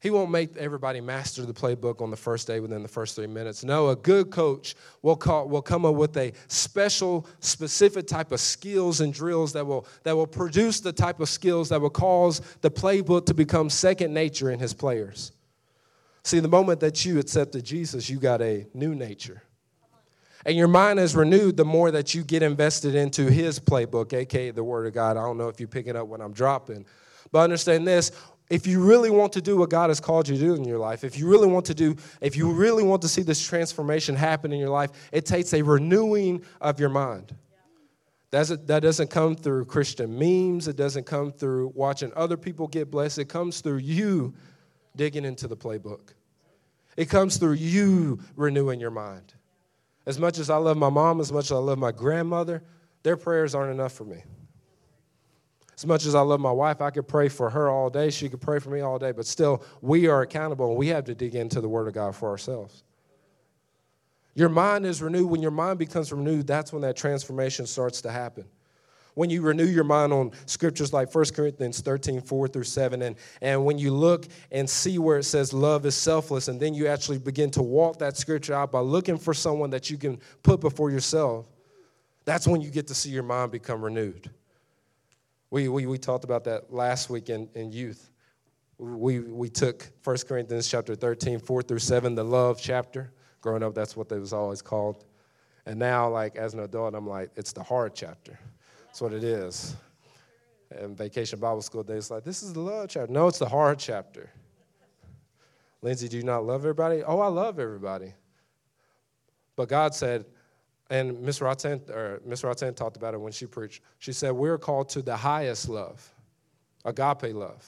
[0.00, 3.26] he won't make everybody master the playbook on the first day within the first three
[3.26, 3.62] minutes.
[3.62, 8.40] No, a good coach will, call, will come up with a special, specific type of
[8.40, 12.40] skills and drills that will, that will produce the type of skills that will cause
[12.62, 15.32] the playbook to become second nature in his players.
[16.22, 19.42] See, the moment that you accepted Jesus, you got a new nature.
[20.46, 24.50] And your mind is renewed the more that you get invested into his playbook, aka
[24.50, 25.18] the Word of God.
[25.18, 26.86] I don't know if you're picking up what I'm dropping.
[27.32, 28.12] But understand this
[28.50, 30.78] if you really want to do what God has called you to do in your
[30.78, 34.16] life, if you really want to do, if you really want to see this transformation
[34.16, 37.34] happen in your life, it takes a renewing of your mind.
[38.32, 40.68] That's that doesn't come through Christian memes.
[40.68, 43.18] It doesn't come through watching other people get blessed.
[43.18, 44.34] It comes through you
[44.96, 46.14] digging into the playbook.
[46.96, 49.34] It comes through you renewing your mind.
[50.06, 52.62] As much as I love my mom, as much as I love my grandmother,
[53.02, 54.22] their prayers aren't enough for me.
[55.80, 58.10] As much as I love my wife, I could pray for her all day.
[58.10, 61.04] She could pray for me all day, but still, we are accountable and we have
[61.04, 62.84] to dig into the Word of God for ourselves.
[64.34, 65.30] Your mind is renewed.
[65.30, 68.44] When your mind becomes renewed, that's when that transformation starts to happen.
[69.14, 73.16] When you renew your mind on scriptures like 1 Corinthians 13, 4 through 7, and,
[73.40, 76.88] and when you look and see where it says love is selfless, and then you
[76.88, 80.60] actually begin to walk that scripture out by looking for someone that you can put
[80.60, 81.46] before yourself,
[82.26, 84.30] that's when you get to see your mind become renewed.
[85.50, 88.10] We, we, we talked about that last week in, in youth.
[88.78, 93.12] We, we took 1 Corinthians chapter 13, 4 through 7, the love chapter.
[93.40, 95.04] Growing up, that's what it was always called.
[95.66, 98.38] And now, like, as an adult, I'm like, it's the hard chapter.
[98.86, 99.76] That's what it is.
[100.70, 103.12] And vacation Bible school days, like, this is the love chapter.
[103.12, 104.30] No, it's the hard chapter.
[105.82, 107.02] Lindsay, do you not love everybody?
[107.02, 108.14] Oh, I love everybody.
[109.56, 110.26] But God said,
[110.90, 113.82] and Miss Rotten, or Miss Rotten talked about it when she preached.
[113.98, 116.06] She said, We're called to the highest love,
[116.84, 117.66] agape love,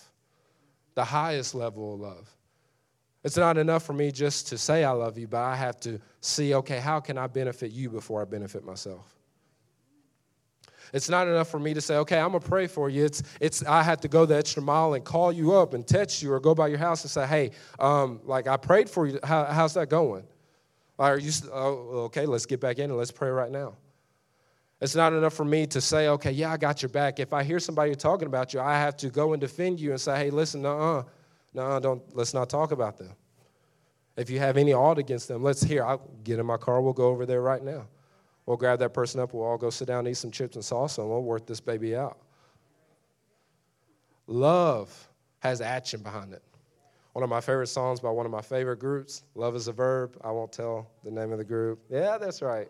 [0.95, 2.29] the highest level of love.
[3.25, 6.01] It's not enough for me just to say I love you, but I have to
[6.21, 9.15] see, okay, how can I benefit you before I benefit myself?
[10.93, 13.05] It's not enough for me to say, okay, I'm gonna pray for you.
[13.05, 16.21] It's, it's I have to go the extra mile and call you up and text
[16.21, 19.21] you or go by your house and say, hey, um, like I prayed for you.
[19.23, 20.25] How, how's that going?
[21.03, 23.75] Are you, oh, okay, let's get back in and let's pray right now.
[24.81, 27.19] It's not enough for me to say, okay, yeah, I got your back.
[27.19, 30.01] If I hear somebody talking about you, I have to go and defend you and
[30.01, 31.03] say, hey, listen, uh-uh,
[31.55, 33.11] no, don't, let's not talk about them.
[34.17, 35.85] If you have any ought against them, let's hear.
[35.85, 36.81] I'll get in my car.
[36.81, 37.89] We'll go over there right now.
[38.47, 39.35] We'll grab that person up.
[39.35, 41.97] We'll all go sit down, eat some chips and salsa, and we'll work this baby
[41.97, 42.17] out.
[44.29, 45.09] Love
[45.41, 46.45] has action behind it.
[47.13, 50.17] One of my favorite songs by one of my favorite groups, Love is a Verb.
[50.25, 51.81] I won't tell the name of the group.
[51.91, 52.69] Yeah, that's right.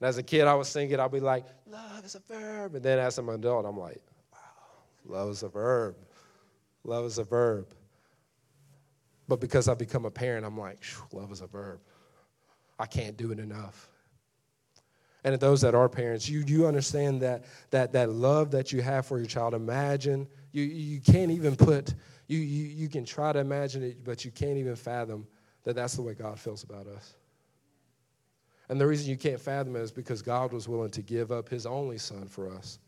[0.00, 2.74] And as a kid, I would sing it I'd be like, Love is a verb.
[2.74, 5.94] And then as an adult, I'm like, wow, love is a verb.
[6.82, 7.68] Love is a verb.
[9.28, 10.82] But because I become a parent, I'm like,
[11.12, 11.78] love is a verb.
[12.78, 13.88] I can't do it enough.
[15.24, 19.06] And those that are parents, you, you understand that, that, that love that you have
[19.06, 19.54] for your child.
[19.54, 21.94] Imagine, you, you can't even put
[22.32, 25.26] you, you, you can try to imagine it, but you can't even fathom
[25.64, 27.14] that that's the way God feels about us.
[28.68, 31.48] And the reason you can't fathom it is because God was willing to give up
[31.48, 32.78] his only son for us.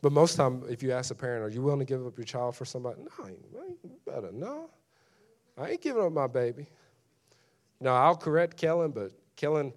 [0.00, 2.24] But most time, if you ask a parent, are you willing to give up your
[2.24, 3.02] child for somebody?
[3.02, 4.32] No, I ain't, better.
[4.32, 4.70] No,
[5.58, 6.66] I ain't giving up my baby.
[7.80, 9.74] No, I'll correct Kellen, but Kellen,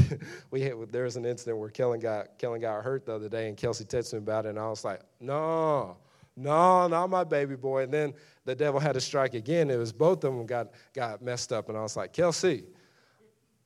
[0.50, 3.48] we had, there was an incident where Kellen got Kellen got hurt the other day,
[3.48, 5.98] and Kelsey texted me about it, and I was like, no,
[6.36, 7.84] no, not my baby boy.
[7.84, 9.70] And then the devil had to strike again.
[9.70, 11.68] It was both of them got, got messed up.
[11.68, 12.64] And I was like, Kelsey,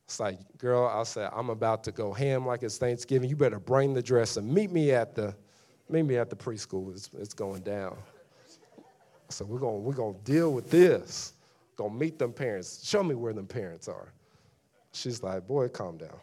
[0.05, 3.29] it's like, girl, I said, I'm about to go ham like it's Thanksgiving.
[3.29, 5.35] You better bring the dress and meet me at the,
[5.89, 6.91] meet me at the preschool.
[6.91, 7.97] It's, it's going down.
[9.29, 11.33] So we're going we're gonna deal with this.
[11.77, 12.85] Gonna meet them parents.
[12.85, 14.13] Show me where them parents are.
[14.91, 16.19] She's like, boy, calm down.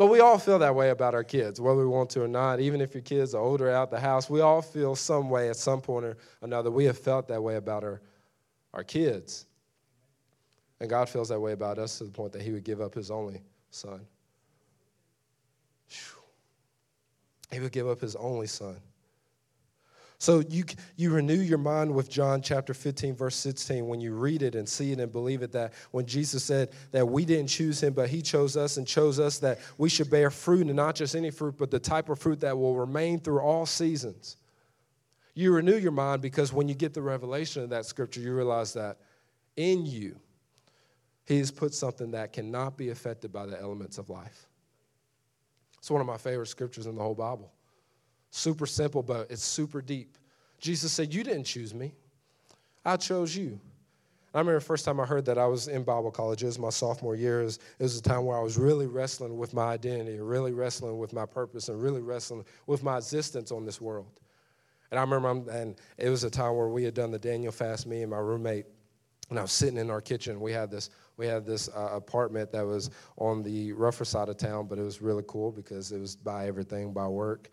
[0.00, 2.58] But we all feel that way about our kids, whether we want to or not.
[2.58, 5.56] Even if your kids are older out the house, we all feel some way at
[5.56, 6.70] some point or another.
[6.70, 8.00] We have felt that way about our,
[8.72, 9.44] our kids.
[10.80, 12.94] And God feels that way about us to the point that He would give up
[12.94, 14.00] His only Son.
[17.50, 18.76] He would give up his only son.
[20.20, 20.64] So you,
[20.96, 24.68] you renew your mind with John chapter 15, verse 16, when you read it and
[24.68, 28.10] see it and believe it, that when Jesus said that we didn't choose him, but
[28.10, 31.30] he chose us and chose us that we should bear fruit, and not just any
[31.30, 34.36] fruit, but the type of fruit that will remain through all seasons.
[35.32, 38.74] You renew your mind because when you get the revelation of that scripture, you realize
[38.74, 38.98] that
[39.56, 40.20] in you,
[41.24, 44.46] he has put something that cannot be affected by the elements of life.
[45.78, 47.50] It's one of my favorite scriptures in the whole Bible.
[48.30, 50.16] Super simple, but it's super deep.
[50.58, 51.92] Jesus said, You didn't choose me,
[52.84, 53.60] I chose you.
[54.32, 56.44] I remember the first time I heard that I was in Bible college.
[56.44, 57.40] It was my sophomore year.
[57.42, 61.12] It was, a time where I was really wrestling with my identity, really wrestling with
[61.12, 64.20] my purpose, and really wrestling with my existence on this world.
[64.92, 67.50] And I remember, I'm, and it was a time where we had done the Daniel
[67.50, 68.66] fast, me and my roommate,
[69.30, 70.40] and I was sitting in our kitchen.
[70.40, 74.36] We had this, we had this uh, apartment that was on the rougher side of
[74.36, 77.50] town, but it was really cool because it was by everything, by work.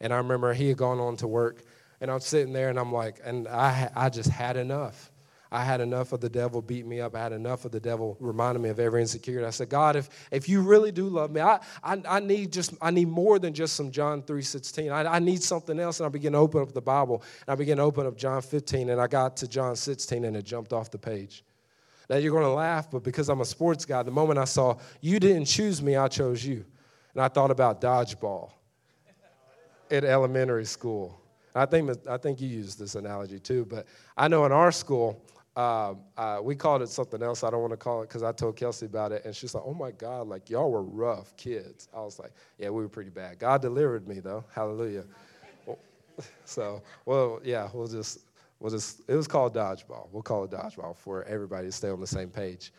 [0.00, 1.62] And I remember he had gone on to work,
[2.00, 5.10] and I'm sitting there, and I'm like, and I, I just had enough.
[5.52, 7.16] I had enough of the devil beat me up.
[7.16, 9.44] I had enough of the devil reminding me of every insecurity.
[9.44, 12.72] I said, God, if, if you really do love me, I, I, I need just
[12.80, 14.92] I need more than just some John 3.16.
[14.92, 15.98] I, I need something else.
[15.98, 17.24] And I began to open up the Bible.
[17.46, 18.90] And I began to open up John 15.
[18.90, 21.42] And I got to John 16 and it jumped off the page.
[22.08, 24.76] Now you're going to laugh, but because I'm a sports guy, the moment I saw
[25.00, 26.64] you didn't choose me, I chose you.
[27.14, 28.52] And I thought about dodgeball
[29.90, 31.20] at elementary school.
[31.54, 35.20] I think, I think you used this analogy too, but I know in our school,
[35.56, 37.42] uh, uh, we called it something else.
[37.42, 39.64] I don't want to call it because I told Kelsey about it, and she's like,
[39.66, 43.10] "Oh my God, like y'all were rough kids." I was like, "Yeah, we were pretty
[43.10, 44.44] bad." God delivered me though.
[44.54, 45.04] Hallelujah.
[46.44, 48.20] so, well, yeah, we'll just,
[48.60, 49.00] we'll just.
[49.08, 50.08] It was called dodgeball.
[50.12, 52.72] We'll call it dodgeball for everybody to stay on the same page.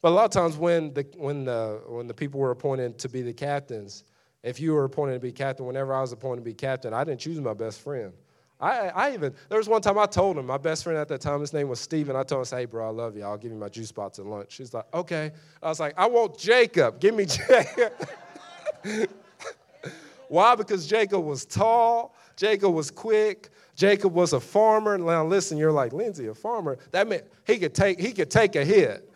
[0.00, 3.08] But a lot of times when the when the when the people were appointed to
[3.08, 4.04] be the captains,
[4.44, 7.02] if you were appointed to be captain, whenever I was appointed to be captain, I
[7.02, 8.12] didn't choose my best friend.
[8.60, 11.20] I, I even, there was one time I told him, my best friend at that
[11.20, 12.14] time, his name was Steven.
[12.14, 13.24] I told him, hey, bro, I love you.
[13.24, 14.52] I'll give you my juice box at lunch.
[14.52, 15.32] She's like, okay.
[15.62, 17.00] I was like, I want Jacob.
[17.00, 17.92] Give me Jacob.
[20.28, 20.54] Why?
[20.54, 24.96] Because Jacob was tall, Jacob was quick, Jacob was a farmer.
[24.98, 26.78] Now listen, you're like, Lindsay, a farmer.
[26.90, 29.10] That meant he could take, he could take a hit.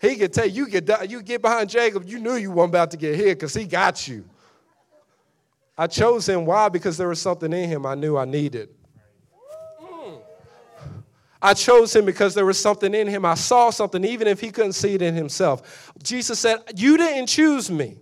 [0.00, 2.96] He could tell you could you get behind Jacob, you knew you weren't about to
[2.96, 4.24] get hit because he got you.
[5.76, 6.44] I chose him.
[6.44, 6.68] Why?
[6.68, 8.70] Because there was something in him I knew I needed.
[9.82, 10.20] Mm.
[11.40, 13.24] I chose him because there was something in him.
[13.24, 15.92] I saw something, even if he couldn't see it in himself.
[16.02, 17.98] Jesus said, You didn't choose me,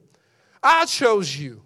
[0.62, 1.62] I chose you.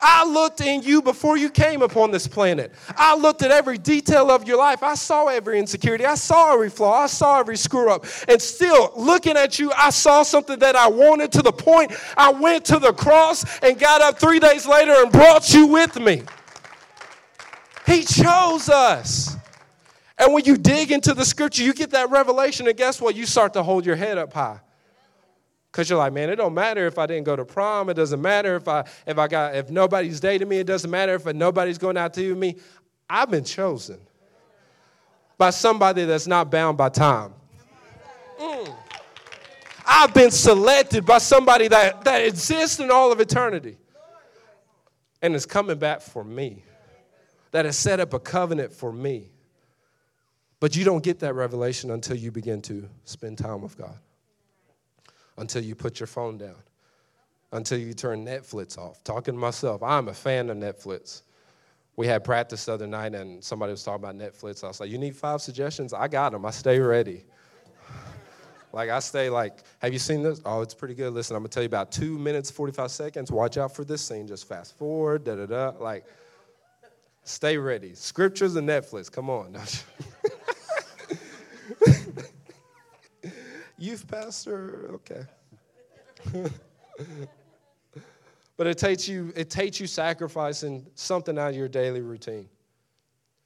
[0.00, 2.72] I looked in you before you came upon this planet.
[2.96, 4.82] I looked at every detail of your life.
[4.82, 6.04] I saw every insecurity.
[6.06, 7.00] I saw every flaw.
[7.02, 8.06] I saw every screw up.
[8.28, 12.30] And still, looking at you, I saw something that I wanted to the point I
[12.30, 16.22] went to the cross and got up three days later and brought you with me.
[17.86, 19.36] He chose us.
[20.18, 23.16] And when you dig into the scripture, you get that revelation, and guess what?
[23.16, 24.60] You start to hold your head up high.
[25.70, 27.90] Because you're like, man, it don't matter if I didn't go to prom.
[27.90, 30.58] It doesn't matter if I if I got if nobody's dating me.
[30.58, 32.56] It doesn't matter if nobody's going out to me.
[33.08, 33.98] I've been chosen
[35.36, 37.32] by somebody that's not bound by time.
[38.40, 38.74] Mm.
[39.86, 43.78] I've been selected by somebody that, that exists in all of eternity
[45.22, 46.62] and is coming back for me,
[47.52, 49.30] that has set up a covenant for me.
[50.60, 53.96] But you don't get that revelation until you begin to spend time with God
[55.38, 56.56] until you put your phone down,
[57.52, 59.02] until you turn Netflix off.
[59.04, 61.22] Talking to myself, I'm a fan of Netflix.
[61.96, 64.62] We had practice the other night and somebody was talking about Netflix.
[64.62, 65.92] I was like, You need five suggestions?
[65.92, 66.44] I got them.
[66.44, 67.24] I stay ready.
[68.72, 70.40] like, I stay like, Have you seen this?
[70.44, 71.12] Oh, it's pretty good.
[71.12, 73.32] Listen, I'm going to tell you about two minutes, 45 seconds.
[73.32, 74.28] Watch out for this scene.
[74.28, 75.72] Just fast forward, da da da.
[75.80, 76.04] Like,
[77.24, 77.94] stay ready.
[77.94, 79.10] Scriptures and Netflix.
[79.10, 79.56] Come on.
[83.78, 85.22] Youth pastor, okay.
[88.56, 92.48] but it takes you it takes you sacrificing something out of your daily routine.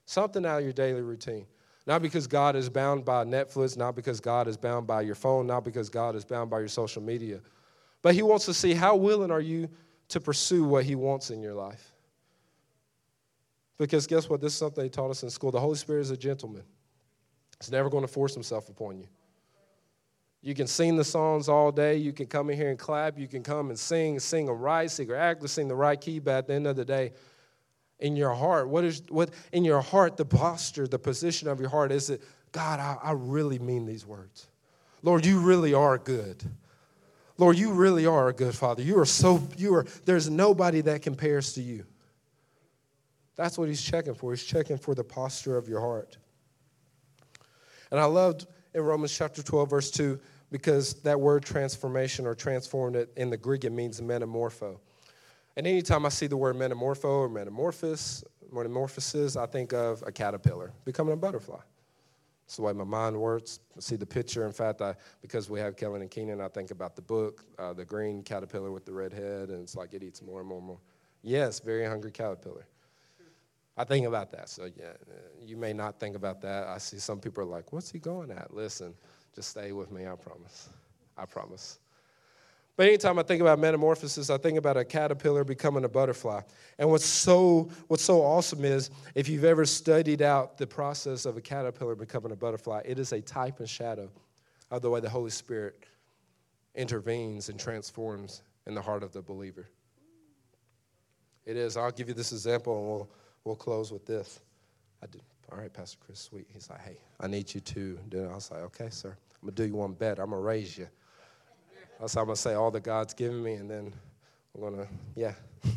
[0.05, 1.45] Something out of your daily routine.
[1.85, 5.45] Not because God is bound by Netflix, not because God is bound by your phone,
[5.45, 7.39] not because God is bound by your social media.
[8.01, 9.69] But he wants to see how willing are you
[10.09, 11.93] to pursue what he wants in your life.
[13.77, 14.41] Because guess what?
[14.41, 15.51] This is something they taught us in school.
[15.51, 16.63] The Holy Spirit is a gentleman.
[17.59, 19.07] He's never going to force himself upon you.
[20.43, 21.95] You can sing the songs all day.
[21.95, 23.17] You can come in here and clap.
[23.17, 26.19] You can come and sing, sing a right, sing or act, sing the right key.
[26.19, 27.13] But at the end of the day,
[27.99, 31.69] in your heart, what is what in your heart, the posture, the position of your
[31.69, 32.21] heart is it,
[32.51, 34.47] God, I, I really mean these words.
[35.01, 36.43] Lord, you really are good.
[37.37, 38.83] Lord, you really are a good father.
[38.83, 41.85] You are so you are there's nobody that compares to you.
[43.37, 44.31] That's what he's checking for.
[44.31, 46.17] He's checking for the posture of your heart.
[47.91, 50.19] And I loved in Romans chapter 12, verse 2,
[50.53, 54.77] because that word transformation or transformed it in the Greek, it means metamorpho.
[55.57, 60.71] And anytime I see the word metamorpho or metamorphosis, metamorphosis, I think of a caterpillar
[60.85, 61.57] becoming a butterfly.
[62.45, 63.61] That's the way my mind works.
[63.75, 64.45] I see the picture.
[64.45, 64.93] In fact, I,
[65.23, 68.71] because we have Kellen and Keenan, I think about the book, uh, the green caterpillar
[68.71, 70.79] with the red head, and it's like it eats more and more and more.
[71.23, 72.67] Yes, very hungry caterpillar.
[73.75, 74.49] I think about that.
[74.49, 74.91] So, yeah,
[75.41, 76.67] you may not think about that.
[76.67, 78.53] I see some people are like, what's he going at?
[78.53, 78.93] Listen,
[79.35, 80.69] just stay with me, I promise.
[81.17, 81.79] I promise.
[82.75, 86.41] But anytime I think about metamorphosis, I think about a caterpillar becoming a butterfly.
[86.79, 91.37] And what's so, what's so awesome is if you've ever studied out the process of
[91.37, 94.09] a caterpillar becoming a butterfly, it is a type and shadow
[94.71, 95.85] of the way the Holy Spirit
[96.73, 99.69] intervenes and transforms in the heart of the believer.
[101.45, 101.77] It is.
[101.77, 103.09] I'll give you this example and we'll,
[103.43, 104.39] we'll close with this.
[105.01, 105.21] I did.
[105.53, 106.47] All right, Pastor Chris, sweet.
[106.51, 108.27] He's like, hey, I need you to do it.
[108.27, 109.09] I was like, okay, sir.
[109.09, 110.23] I'm going to do you one better.
[110.23, 110.87] I'm going to raise you.
[111.99, 113.93] That's how I'm going to say all that God's given me, and then
[114.55, 115.33] I'm going to, yeah.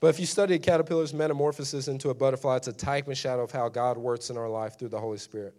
[0.00, 3.42] but if you study a caterpillar's metamorphosis into a butterfly, it's a type and shadow
[3.42, 5.54] of how God works in our life through the Holy Spirit.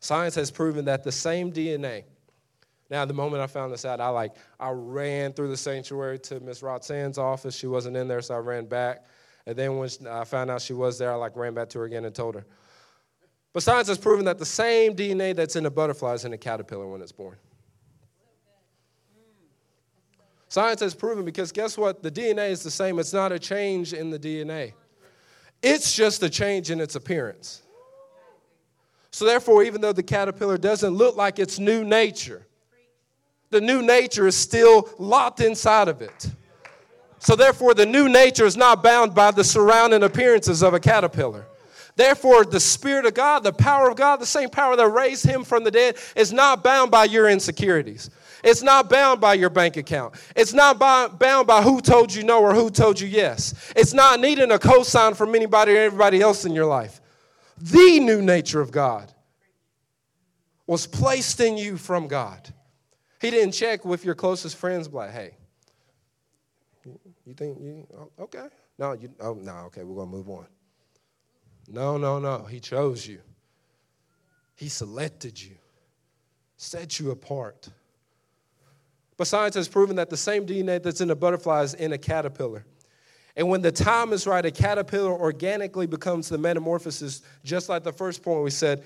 [0.00, 2.02] Science has proven that the same DNA,
[2.90, 6.40] now, the moment I found this out, I like I ran through the sanctuary to
[6.40, 7.54] Miss Roxanne's office.
[7.54, 9.04] She wasn't in there, so I ran back.
[9.46, 11.84] And then when I found out she was there, I like ran back to her
[11.84, 12.44] again and told her.
[13.52, 16.38] But science has proven that the same DNA that's in a butterfly is in a
[16.38, 17.36] caterpillar when it's born.
[20.48, 22.02] Science has proven because guess what?
[22.02, 22.98] The DNA is the same.
[22.98, 24.72] It's not a change in the DNA,
[25.62, 27.62] it's just a change in its appearance.
[29.12, 32.46] So, therefore, even though the caterpillar doesn't look like its new nature,
[33.50, 36.30] the new nature is still locked inside of it.
[37.20, 41.46] So, therefore, the new nature is not bound by the surrounding appearances of a caterpillar.
[41.94, 45.44] Therefore, the Spirit of God, the power of God, the same power that raised him
[45.44, 48.08] from the dead, is not bound by your insecurities.
[48.42, 50.14] It's not bound by your bank account.
[50.34, 53.72] It's not by, bound by who told you no or who told you yes.
[53.76, 57.02] It's not needing a cosign from anybody or everybody else in your life.
[57.58, 59.12] The new nature of God
[60.66, 62.48] was placed in you from God.
[63.20, 65.36] He didn't check with your closest friends, like, hey,
[67.30, 68.48] you think you, oh, okay?
[68.78, 70.46] No, you, oh, no, okay, we're to move on.
[71.68, 72.44] No, no, no.
[72.44, 73.20] He chose you,
[74.56, 75.56] He selected you,
[76.56, 77.68] set you apart.
[79.16, 81.98] But science has proven that the same DNA that's in a butterfly is in a
[81.98, 82.64] caterpillar.
[83.36, 87.92] And when the time is right, a caterpillar organically becomes the metamorphosis, just like the
[87.92, 88.82] first point we said.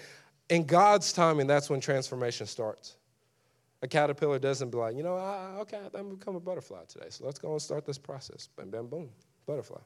[0.50, 2.96] In God's timing, that's when transformation starts.
[3.84, 7.08] A caterpillar doesn't be like, you know, I, okay, I'm to become a butterfly today,
[7.10, 8.48] so let's go and start this process.
[8.56, 9.10] Bam, bam, boom,
[9.44, 9.82] butterfly.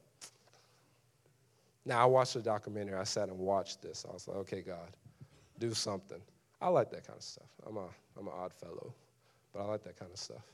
[1.84, 2.94] Now, I watched the documentary.
[2.94, 4.06] I sat and watched this.
[4.08, 4.88] I was like, okay, God,
[5.58, 6.20] do something.
[6.60, 7.48] I like that kind of stuff.
[7.66, 8.94] I'm, a, I'm an odd fellow,
[9.52, 10.44] but I like that kind of stuff.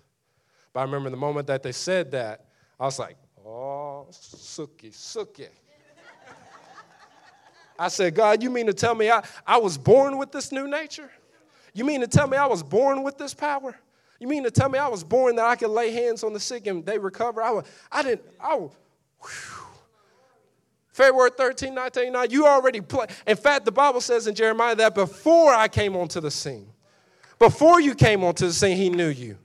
[0.72, 2.46] But I remember the moment that they said that,
[2.80, 5.48] I was like, oh, suki, suki.
[7.78, 10.66] I said, God, you mean to tell me I, I was born with this new
[10.66, 11.10] nature?
[11.74, 13.76] You mean to tell me I was born with this power?
[14.20, 16.40] You mean to tell me I was born that I could lay hands on the
[16.40, 17.42] sick and they recover?
[17.42, 18.70] I, was, I didn't, I, whew,
[20.94, 23.06] February 13, 1989, you already play.
[23.26, 26.68] In fact, the Bible says in Jeremiah that before I came onto the scene,
[27.40, 29.36] before you came onto the scene, he knew you.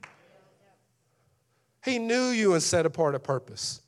[1.84, 3.82] He knew you and set apart a purpose.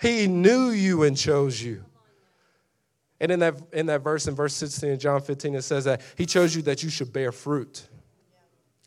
[0.00, 1.84] He knew you and chose you.
[3.20, 6.02] And in that, in that verse, in verse 16 in John 15, it says that
[6.16, 7.88] he chose you that you should bear fruit.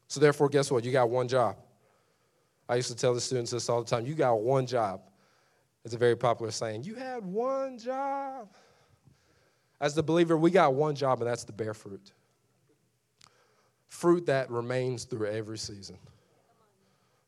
[0.07, 0.83] So therefore, guess what?
[0.83, 1.57] You got one job.
[2.67, 4.05] I used to tell the students this all the time.
[4.05, 5.01] You got one job.
[5.83, 6.83] It's a very popular saying.
[6.83, 8.49] You had one job.
[9.79, 12.13] As the believer, we got one job, and that's to bear fruit.
[13.89, 15.97] Fruit that remains through every season.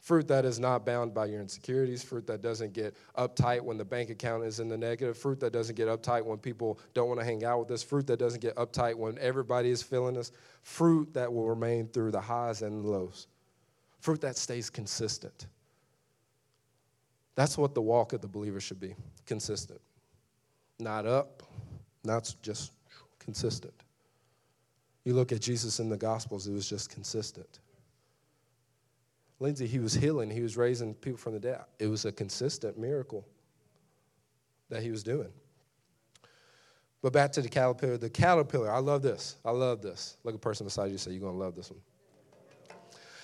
[0.04, 2.04] Fruit that is not bound by your insecurities.
[2.04, 5.18] Fruit that doesn't get uptight when the bank account is in the negative.
[5.18, 7.82] Fruit that doesn't get uptight when people don't want to hang out with us.
[7.82, 10.34] Fruit that doesn't get uptight when everybody is feeling us.
[10.62, 13.28] Fruit that will remain through the highs and lows.
[14.02, 15.48] Fruit that stays consistent.
[17.36, 18.96] That's what the walk of the believer should be
[19.26, 19.80] consistent.
[20.82, 21.44] Not up,
[22.04, 22.74] not just
[23.20, 23.74] consistent.
[25.06, 27.62] You look at Jesus in the Gospels, it was just consistent.
[29.40, 31.62] Lindsay, he was healing, he was raising people from the dead.
[31.80, 33.26] It was a consistent miracle
[34.70, 35.30] that he was doing.
[37.02, 37.98] But back to the caterpillar.
[37.98, 39.36] The caterpillar, I love this.
[39.44, 40.18] I love this.
[40.24, 41.82] Look at the person beside you say, You're going to love this one.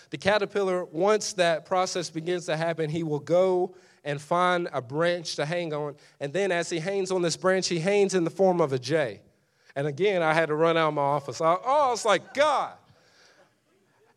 [0.09, 5.35] The caterpillar, once that process begins to happen, he will go and find a branch
[5.35, 5.95] to hang on.
[6.19, 8.79] And then as he hangs on this branch, he hangs in the form of a
[8.79, 9.21] J.
[9.75, 11.41] And again, I had to run out of my office.
[11.41, 12.73] I, oh, like, God,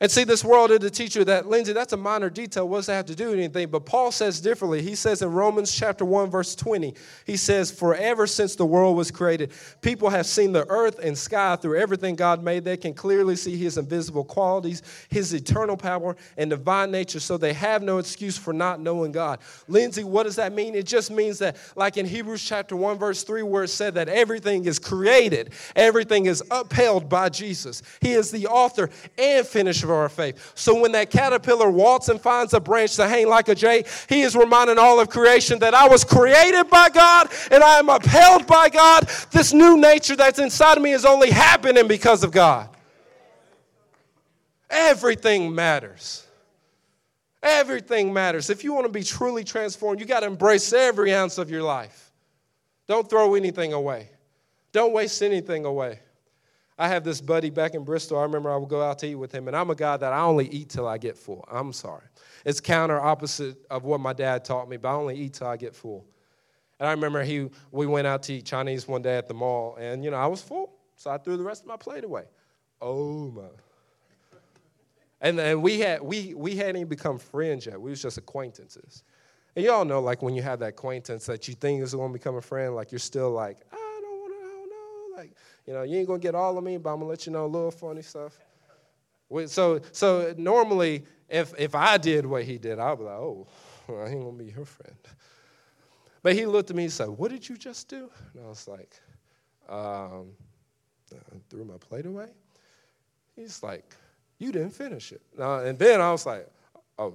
[0.03, 2.68] and see, this world did teach you that, Lindsay, that's a minor detail.
[2.68, 3.68] What does that have to do with anything?
[3.68, 4.82] But Paul says differently.
[4.82, 6.92] He says in Romans chapter 1, verse 20,
[7.24, 11.55] he says, Forever since the world was created, people have seen the earth and sky
[11.55, 12.64] through everything God made.
[12.64, 17.53] They can clearly see his invisible qualities, his eternal power, and divine nature, so they
[17.53, 19.38] have no excuse for not knowing God.
[19.68, 20.74] Lindsay, what does that mean?
[20.74, 24.09] It just means that, like in Hebrews chapter 1, verse 3, where it said that
[24.09, 27.84] everything is created, everything is upheld by Jesus.
[28.00, 30.53] He is the author and finisher our faith.
[30.55, 34.22] So when that caterpillar walks and finds a branch to hang like a J, he
[34.22, 38.47] is reminding all of creation that I was created by God and I am upheld
[38.47, 39.09] by God.
[39.30, 42.68] This new nature that's inside of me is only happening because of God.
[44.70, 46.26] Everything matters.
[47.43, 48.51] Everything matters.
[48.51, 51.62] If you want to be truly transformed, you got to embrace every ounce of your
[51.62, 52.12] life.
[52.86, 54.09] Don't throw anything away.
[54.72, 55.99] Don't waste anything away.
[56.78, 58.18] I have this buddy back in Bristol.
[58.18, 60.12] I remember I would go out to eat with him, and I'm a guy that
[60.12, 61.44] I only eat till I get full.
[61.50, 62.04] I'm sorry.
[62.44, 65.56] It's counter opposite of what my dad taught me, but I only eat till I
[65.56, 66.04] get full.
[66.80, 69.76] And I remember he, we went out to eat Chinese one day at the mall,
[69.78, 72.24] and you know I was full, so I threw the rest of my plate away.
[72.80, 73.42] Oh my!
[75.20, 77.80] And and we had we we hadn't even become friends yet.
[77.80, 79.04] We was just acquaintances.
[79.54, 82.12] And y'all know, like when you have that acquaintance that you think is going to
[82.12, 85.36] become a friend, like you're still like, I don't want to, I don't know, like
[85.66, 87.44] you know, you ain't gonna get all of me, but I'm gonna let you know
[87.44, 88.38] a little funny stuff.
[89.46, 93.46] So, so normally, if if I did what he did, I'd be like, oh,
[93.88, 94.96] I ain't gonna be your friend.
[96.22, 98.68] But he looked at me and said, "What did you just do?" And I was
[98.68, 99.00] like,
[99.68, 100.30] um,
[101.12, 102.28] I threw my plate away.
[103.34, 103.96] He's like,
[104.38, 106.48] "You didn't finish it." and then I was like,
[106.98, 107.14] "Oh,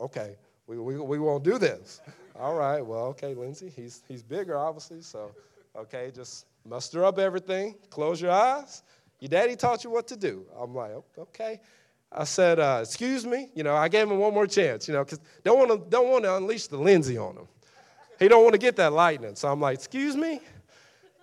[0.00, 0.36] okay,
[0.66, 2.00] we, we, we won't do this."
[2.38, 5.32] All right, well, okay, Lindsay, he's he's bigger, obviously, so
[5.76, 8.82] okay, just muster up everything, close your eyes.
[9.20, 10.46] Your daddy taught you what to do.
[10.58, 11.60] I'm like, okay.
[12.10, 13.50] I said, uh, excuse me.
[13.54, 16.08] You know, I gave him one more chance, you know, because don't want to don't
[16.10, 17.48] want to unleash the Lindsay on him.
[18.18, 19.34] He don't want to get that lightning.
[19.34, 20.40] So I'm like, excuse me.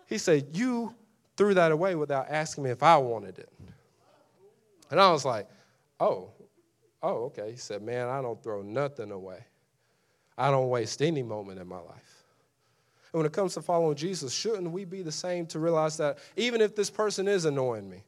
[0.08, 0.96] He said, you
[1.38, 3.50] threw that away without asking me if I wanted it.
[4.90, 5.48] And I was like,
[6.00, 6.32] oh,
[7.04, 7.52] oh, okay.
[7.52, 9.46] He said, man, I don't throw nothing away.
[10.38, 12.09] I don't waste any moment in my life.
[13.12, 16.20] And when it comes to following Jesus, shouldn't we be the same to realize that
[16.38, 18.04] even if this person is annoying me,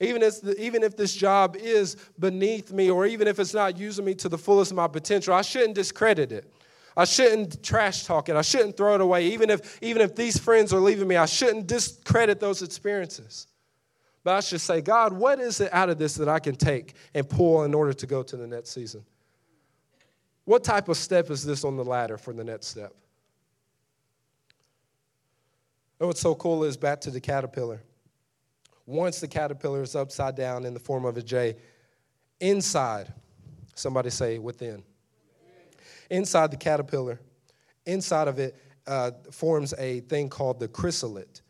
[0.00, 3.78] even if, the, even if this job is beneath me, or even if it's not
[3.78, 6.52] using me to the fullest of my potential, I shouldn't discredit it.
[6.96, 8.36] I shouldn't trash talk it.
[8.36, 9.26] I shouldn't throw it away.
[9.26, 13.46] Even if, even if these friends are leaving me, I shouldn't discredit those experiences.
[14.22, 16.94] But I should say, God, what is it out of this that I can take
[17.12, 19.04] and pull in order to go to the next season?
[20.44, 22.94] What type of step is this on the ladder for the next step?
[25.98, 27.82] And what's so cool is back to the caterpillar.
[28.86, 31.56] Once the caterpillar is upside down in the form of a J,
[32.40, 33.12] inside,
[33.74, 34.82] somebody say within.
[36.10, 37.18] Inside the caterpillar,
[37.86, 41.40] inside of it uh, forms a thing called the chrysalid.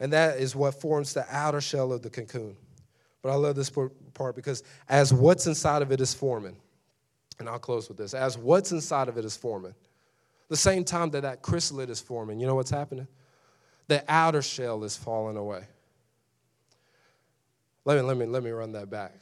[0.00, 2.56] And that is what forms the outer shell of the cocoon.
[3.22, 6.56] But I love this part because as what's inside of it is forming,
[7.38, 9.74] and I'll close with this as what's inside of it is forming,
[10.48, 13.08] the same time that that chrysalid is forming, you know what's happening?
[13.86, 15.64] The outer shell is falling away.
[17.84, 19.14] Let me, let me, let me run that back.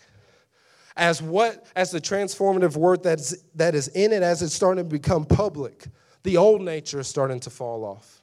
[0.96, 4.88] As what, as the transformative work that's, that is in it, as it's starting to
[4.88, 5.86] become public,
[6.22, 8.22] the old nature is starting to fall off.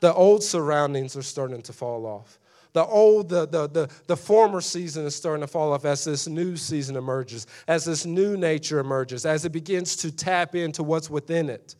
[0.00, 2.38] The old surroundings are starting to fall off.
[2.72, 6.26] The old, the, the, the, the former season is starting to fall off as this
[6.26, 11.08] new season emerges, as this new nature emerges, as it begins to tap into what's
[11.08, 11.76] within it.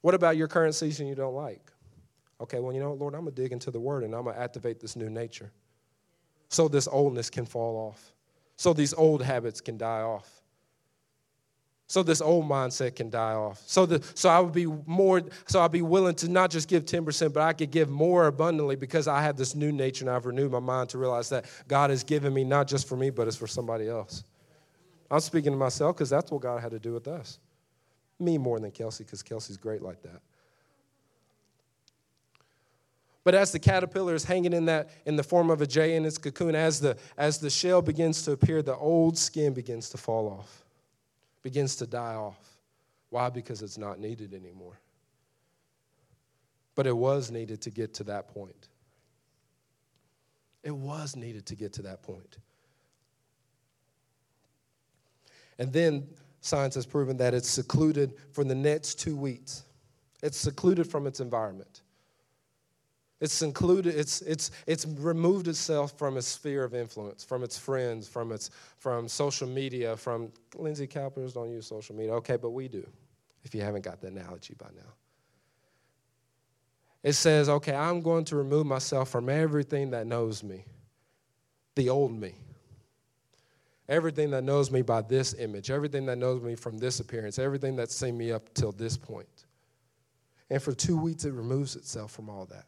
[0.00, 1.70] What about your current season you don't like?
[2.44, 4.36] Okay, well, you know, Lord, I'm going to dig into the word and I'm going
[4.36, 5.50] to activate this new nature
[6.50, 8.12] so this oldness can fall off,
[8.56, 10.28] so these old habits can die off.
[11.86, 13.62] So this old mindset can die off.
[13.64, 16.84] So the, so I would be more so I'd be willing to not just give
[16.84, 20.26] 10%, but I could give more abundantly because I have this new nature and I've
[20.26, 23.26] renewed my mind to realize that God has given me not just for me, but
[23.26, 24.22] it's for somebody else.
[25.10, 27.38] I'm speaking to myself because that's what God had to do with us.
[28.20, 30.20] Me more than Kelsey, because Kelsey's great like that.
[33.24, 36.04] But as the caterpillar is hanging in that in the form of a J in
[36.04, 39.96] its cocoon, as the as the shell begins to appear, the old skin begins to
[39.96, 40.64] fall off,
[41.42, 42.58] begins to die off.
[43.08, 43.30] Why?
[43.30, 44.78] Because it's not needed anymore.
[46.74, 48.68] But it was needed to get to that point.
[50.62, 52.38] It was needed to get to that point.
[55.58, 56.08] And then
[56.40, 59.62] Science has proven that it's secluded for the next two weeks.
[60.22, 61.80] It's secluded from its environment.
[63.24, 68.06] It's secluded, it's, it's, it's removed itself from its sphere of influence, from its friends,
[68.06, 72.12] from, its, from social media, from Lindsay Calpers don't use social media.
[72.16, 72.86] Okay, but we do,
[73.42, 74.92] if you haven't got the analogy by now.
[77.02, 80.66] It says, okay, I'm going to remove myself from everything that knows me,
[81.76, 82.34] the old me.
[83.88, 87.74] Everything that knows me by this image, everything that knows me from this appearance, everything
[87.74, 89.46] that's seen me up till this point.
[90.50, 92.66] And for two weeks, it removes itself from all that.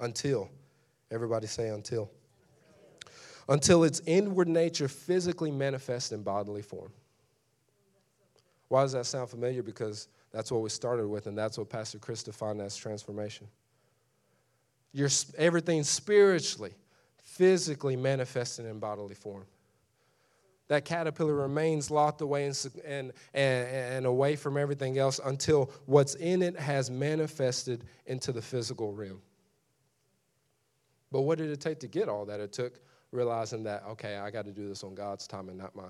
[0.00, 0.50] Until,
[1.10, 2.10] everybody say until.
[3.48, 6.92] Until its inward nature physically manifests in bodily form.
[8.68, 9.62] Why does that sound familiar?
[9.62, 13.46] Because that's what we started with, and that's what Pastor Chris defined as transformation.
[14.92, 16.72] Your, everything spiritually
[17.24, 19.44] physically manifested in bodily form.
[20.68, 26.14] That caterpillar remains locked away and, and, and, and away from everything else until what's
[26.14, 29.20] in it has manifested into the physical realm.
[31.14, 32.40] But what did it take to get all that?
[32.40, 32.80] It took
[33.12, 35.86] realizing that, okay, I got to do this on God's time and not mine.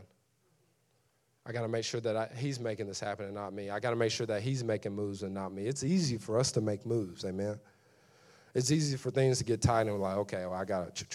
[1.46, 3.70] I got to make sure that I, He's making this happen and not me.
[3.70, 5.66] I got to make sure that He's making moves and not me.
[5.66, 7.58] It's easy for us to make moves, amen
[8.54, 11.06] it's easy for things to get tight and we're like, okay, well, I got to.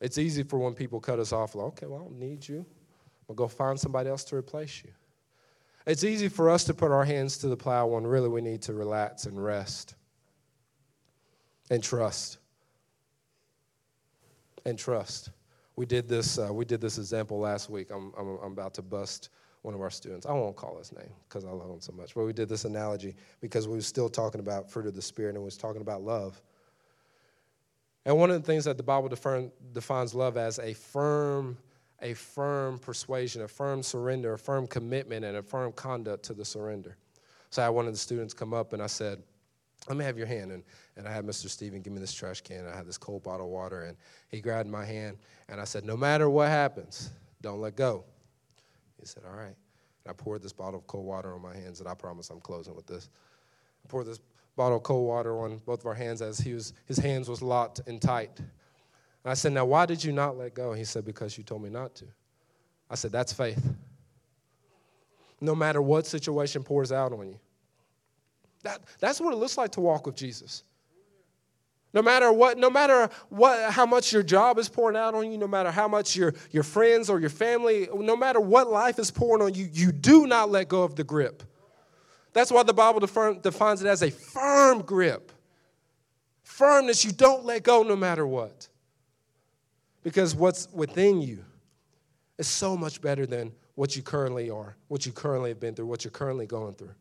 [0.00, 2.64] It's easy for when people cut us off, like, okay, well, I don't need you.
[3.28, 4.90] We'll go find somebody else to replace you.
[5.86, 8.62] It's easy for us to put our hands to the plow when really we need
[8.62, 9.94] to relax and rest
[11.70, 12.38] and trust.
[14.66, 15.30] And trust.
[15.76, 17.88] We did this, uh, we did this example last week.
[17.90, 19.30] I'm, I'm, I'm about to bust
[19.62, 20.26] one of our students.
[20.26, 22.14] I won't call his name because I love him so much.
[22.14, 25.30] But we did this analogy because we were still talking about fruit of the Spirit
[25.30, 26.40] and we was talking about love.
[28.04, 31.56] And one of the things that the Bible defines love as a firm,
[32.00, 36.44] a firm persuasion, a firm surrender, a firm commitment, and a firm conduct to the
[36.44, 36.96] surrender.
[37.50, 39.22] So I had one of the students come up and I said,
[39.88, 40.52] let me have your hand.
[40.52, 40.62] And,
[40.96, 41.48] and I had Mr.
[41.48, 42.66] Steven give me this trash can.
[42.66, 43.84] I had this cold bottle of water.
[43.84, 43.96] And
[44.28, 45.16] he grabbed my hand.
[45.48, 47.10] And I said, no matter what happens,
[47.40, 48.04] don't let go.
[49.00, 49.56] He said, All right.
[50.04, 52.40] And I poured this bottle of cold water on my hands, and I promise I'm
[52.40, 53.08] closing with this.
[53.84, 54.20] I poured this
[54.56, 57.42] bottle of cold water on both of our hands as he was, his hands was
[57.42, 58.38] locked and tight.
[58.38, 60.72] And I said, Now, why did you not let go?
[60.72, 62.04] He said, Because you told me not to.
[62.90, 63.74] I said, That's faith.
[65.40, 67.40] No matter what situation pours out on you.
[68.62, 70.64] That, that's what it looks like to walk with Jesus.
[71.92, 75.38] No matter what, no matter what, how much your job is pouring out on you,
[75.38, 79.10] no matter how much your, your friends or your family, no matter what life is
[79.10, 81.42] pouring on you, you do not let go of the grip.
[82.32, 85.32] That's why the Bible defines it as a firm grip.
[86.44, 88.68] Firmness, you don't let go no matter what.
[90.04, 91.44] Because what's within you
[92.38, 95.86] is so much better than what you currently are, what you currently have been through,
[95.86, 96.94] what you're currently going through.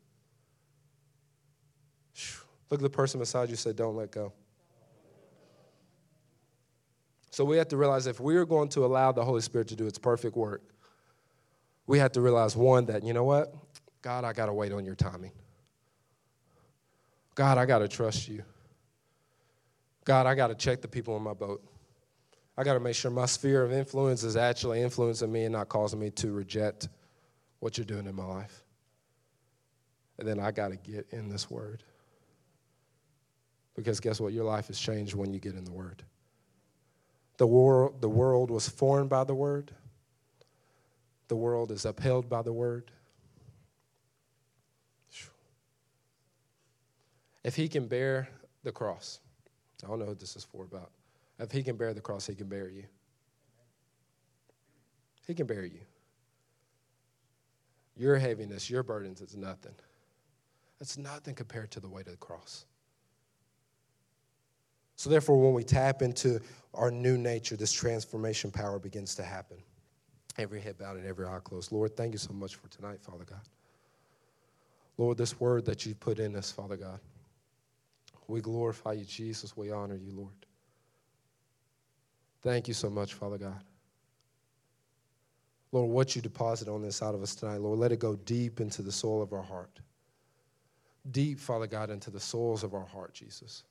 [2.70, 4.34] Look at the person beside you say, Don't let go.
[7.32, 9.76] So we have to realize if we are going to allow the Holy Spirit to
[9.76, 10.64] do its perfect work,
[11.86, 13.54] we have to realize one, that, you know what?
[14.02, 15.32] God, I got to wait on your timing.
[17.36, 18.44] God, I got to trust you.
[20.06, 21.64] God, I got to check the people in my boat.
[22.58, 25.70] I got to make sure my sphere of influence is actually influencing me and not
[25.70, 26.90] causing me to reject
[27.60, 28.64] what you're doing in my life.
[30.18, 31.84] And then I got to get in this word.
[33.76, 34.34] Because guess what?
[34.34, 36.04] Your life has changed when you get in the word.
[37.38, 39.72] The world, the world was formed by the word.
[41.30, 42.92] The world is upheld by the word.
[47.44, 48.28] If he can bear
[48.64, 49.22] the cross,
[49.84, 50.92] I don't know what this is for about.
[51.40, 52.84] If he can bear the cross, he can bear you.
[55.26, 55.80] He can bear you.
[57.96, 59.76] Your heaviness, your burdens, it's nothing.
[60.82, 62.66] It's nothing compared to the weight of the cross.
[65.00, 66.42] So, therefore, when we tap into
[66.74, 69.56] our new nature, this transformation power begins to happen.
[70.38, 71.72] Every head bowed and every eye closed.
[71.72, 73.40] Lord, thank you so much for tonight, Father God.
[74.98, 77.00] Lord, this word that you put in us, Father God,
[78.28, 79.56] we glorify you, Jesus.
[79.56, 80.34] We honor you, Lord.
[82.42, 83.64] Thank you so much, Father God.
[85.72, 88.60] Lord, what you deposit on this out of us tonight, Lord, let it go deep
[88.60, 89.80] into the soul of our heart.
[91.10, 93.64] Deep, Father God, into the souls of our heart, Jesus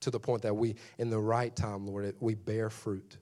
[0.00, 3.18] to the point that we, in the right time, Lord, we bear fruit.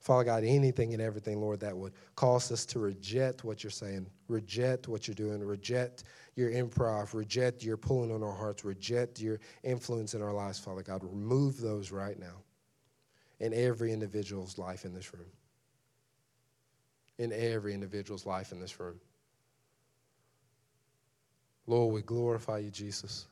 [0.00, 4.06] Father God, anything and everything, Lord, that would cause us to reject what you're saying,
[4.28, 6.04] reject what you're doing, reject
[6.36, 10.82] your improv, reject your pulling on our hearts, reject your influence in our lives, Father
[10.82, 11.02] God.
[11.04, 12.42] Remove those right now
[13.40, 15.26] in every individual's life in this room.
[17.18, 19.00] in every individual's life in this room.
[21.66, 23.26] Lord, we glorify you, Jesus.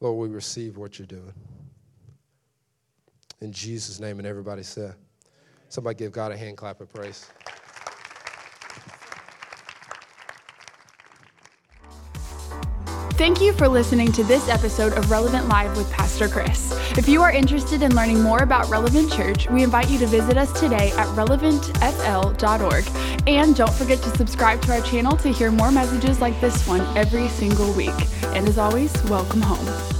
[0.00, 1.34] Lord, we receive what you're doing.
[3.40, 4.94] In Jesus' name, and everybody said,
[5.68, 7.26] somebody give God a hand clap of praise.
[13.18, 16.72] Thank you for listening to this episode of Relevant Live with Pastor Chris.
[16.96, 20.36] If you are interested in learning more about Relevant Church, we invite you to visit
[20.36, 22.84] us today at relevantfl.org.
[23.26, 26.80] And don't forget to subscribe to our channel to hear more messages like this one
[26.96, 27.94] every single week.
[28.34, 29.97] And as always, welcome home.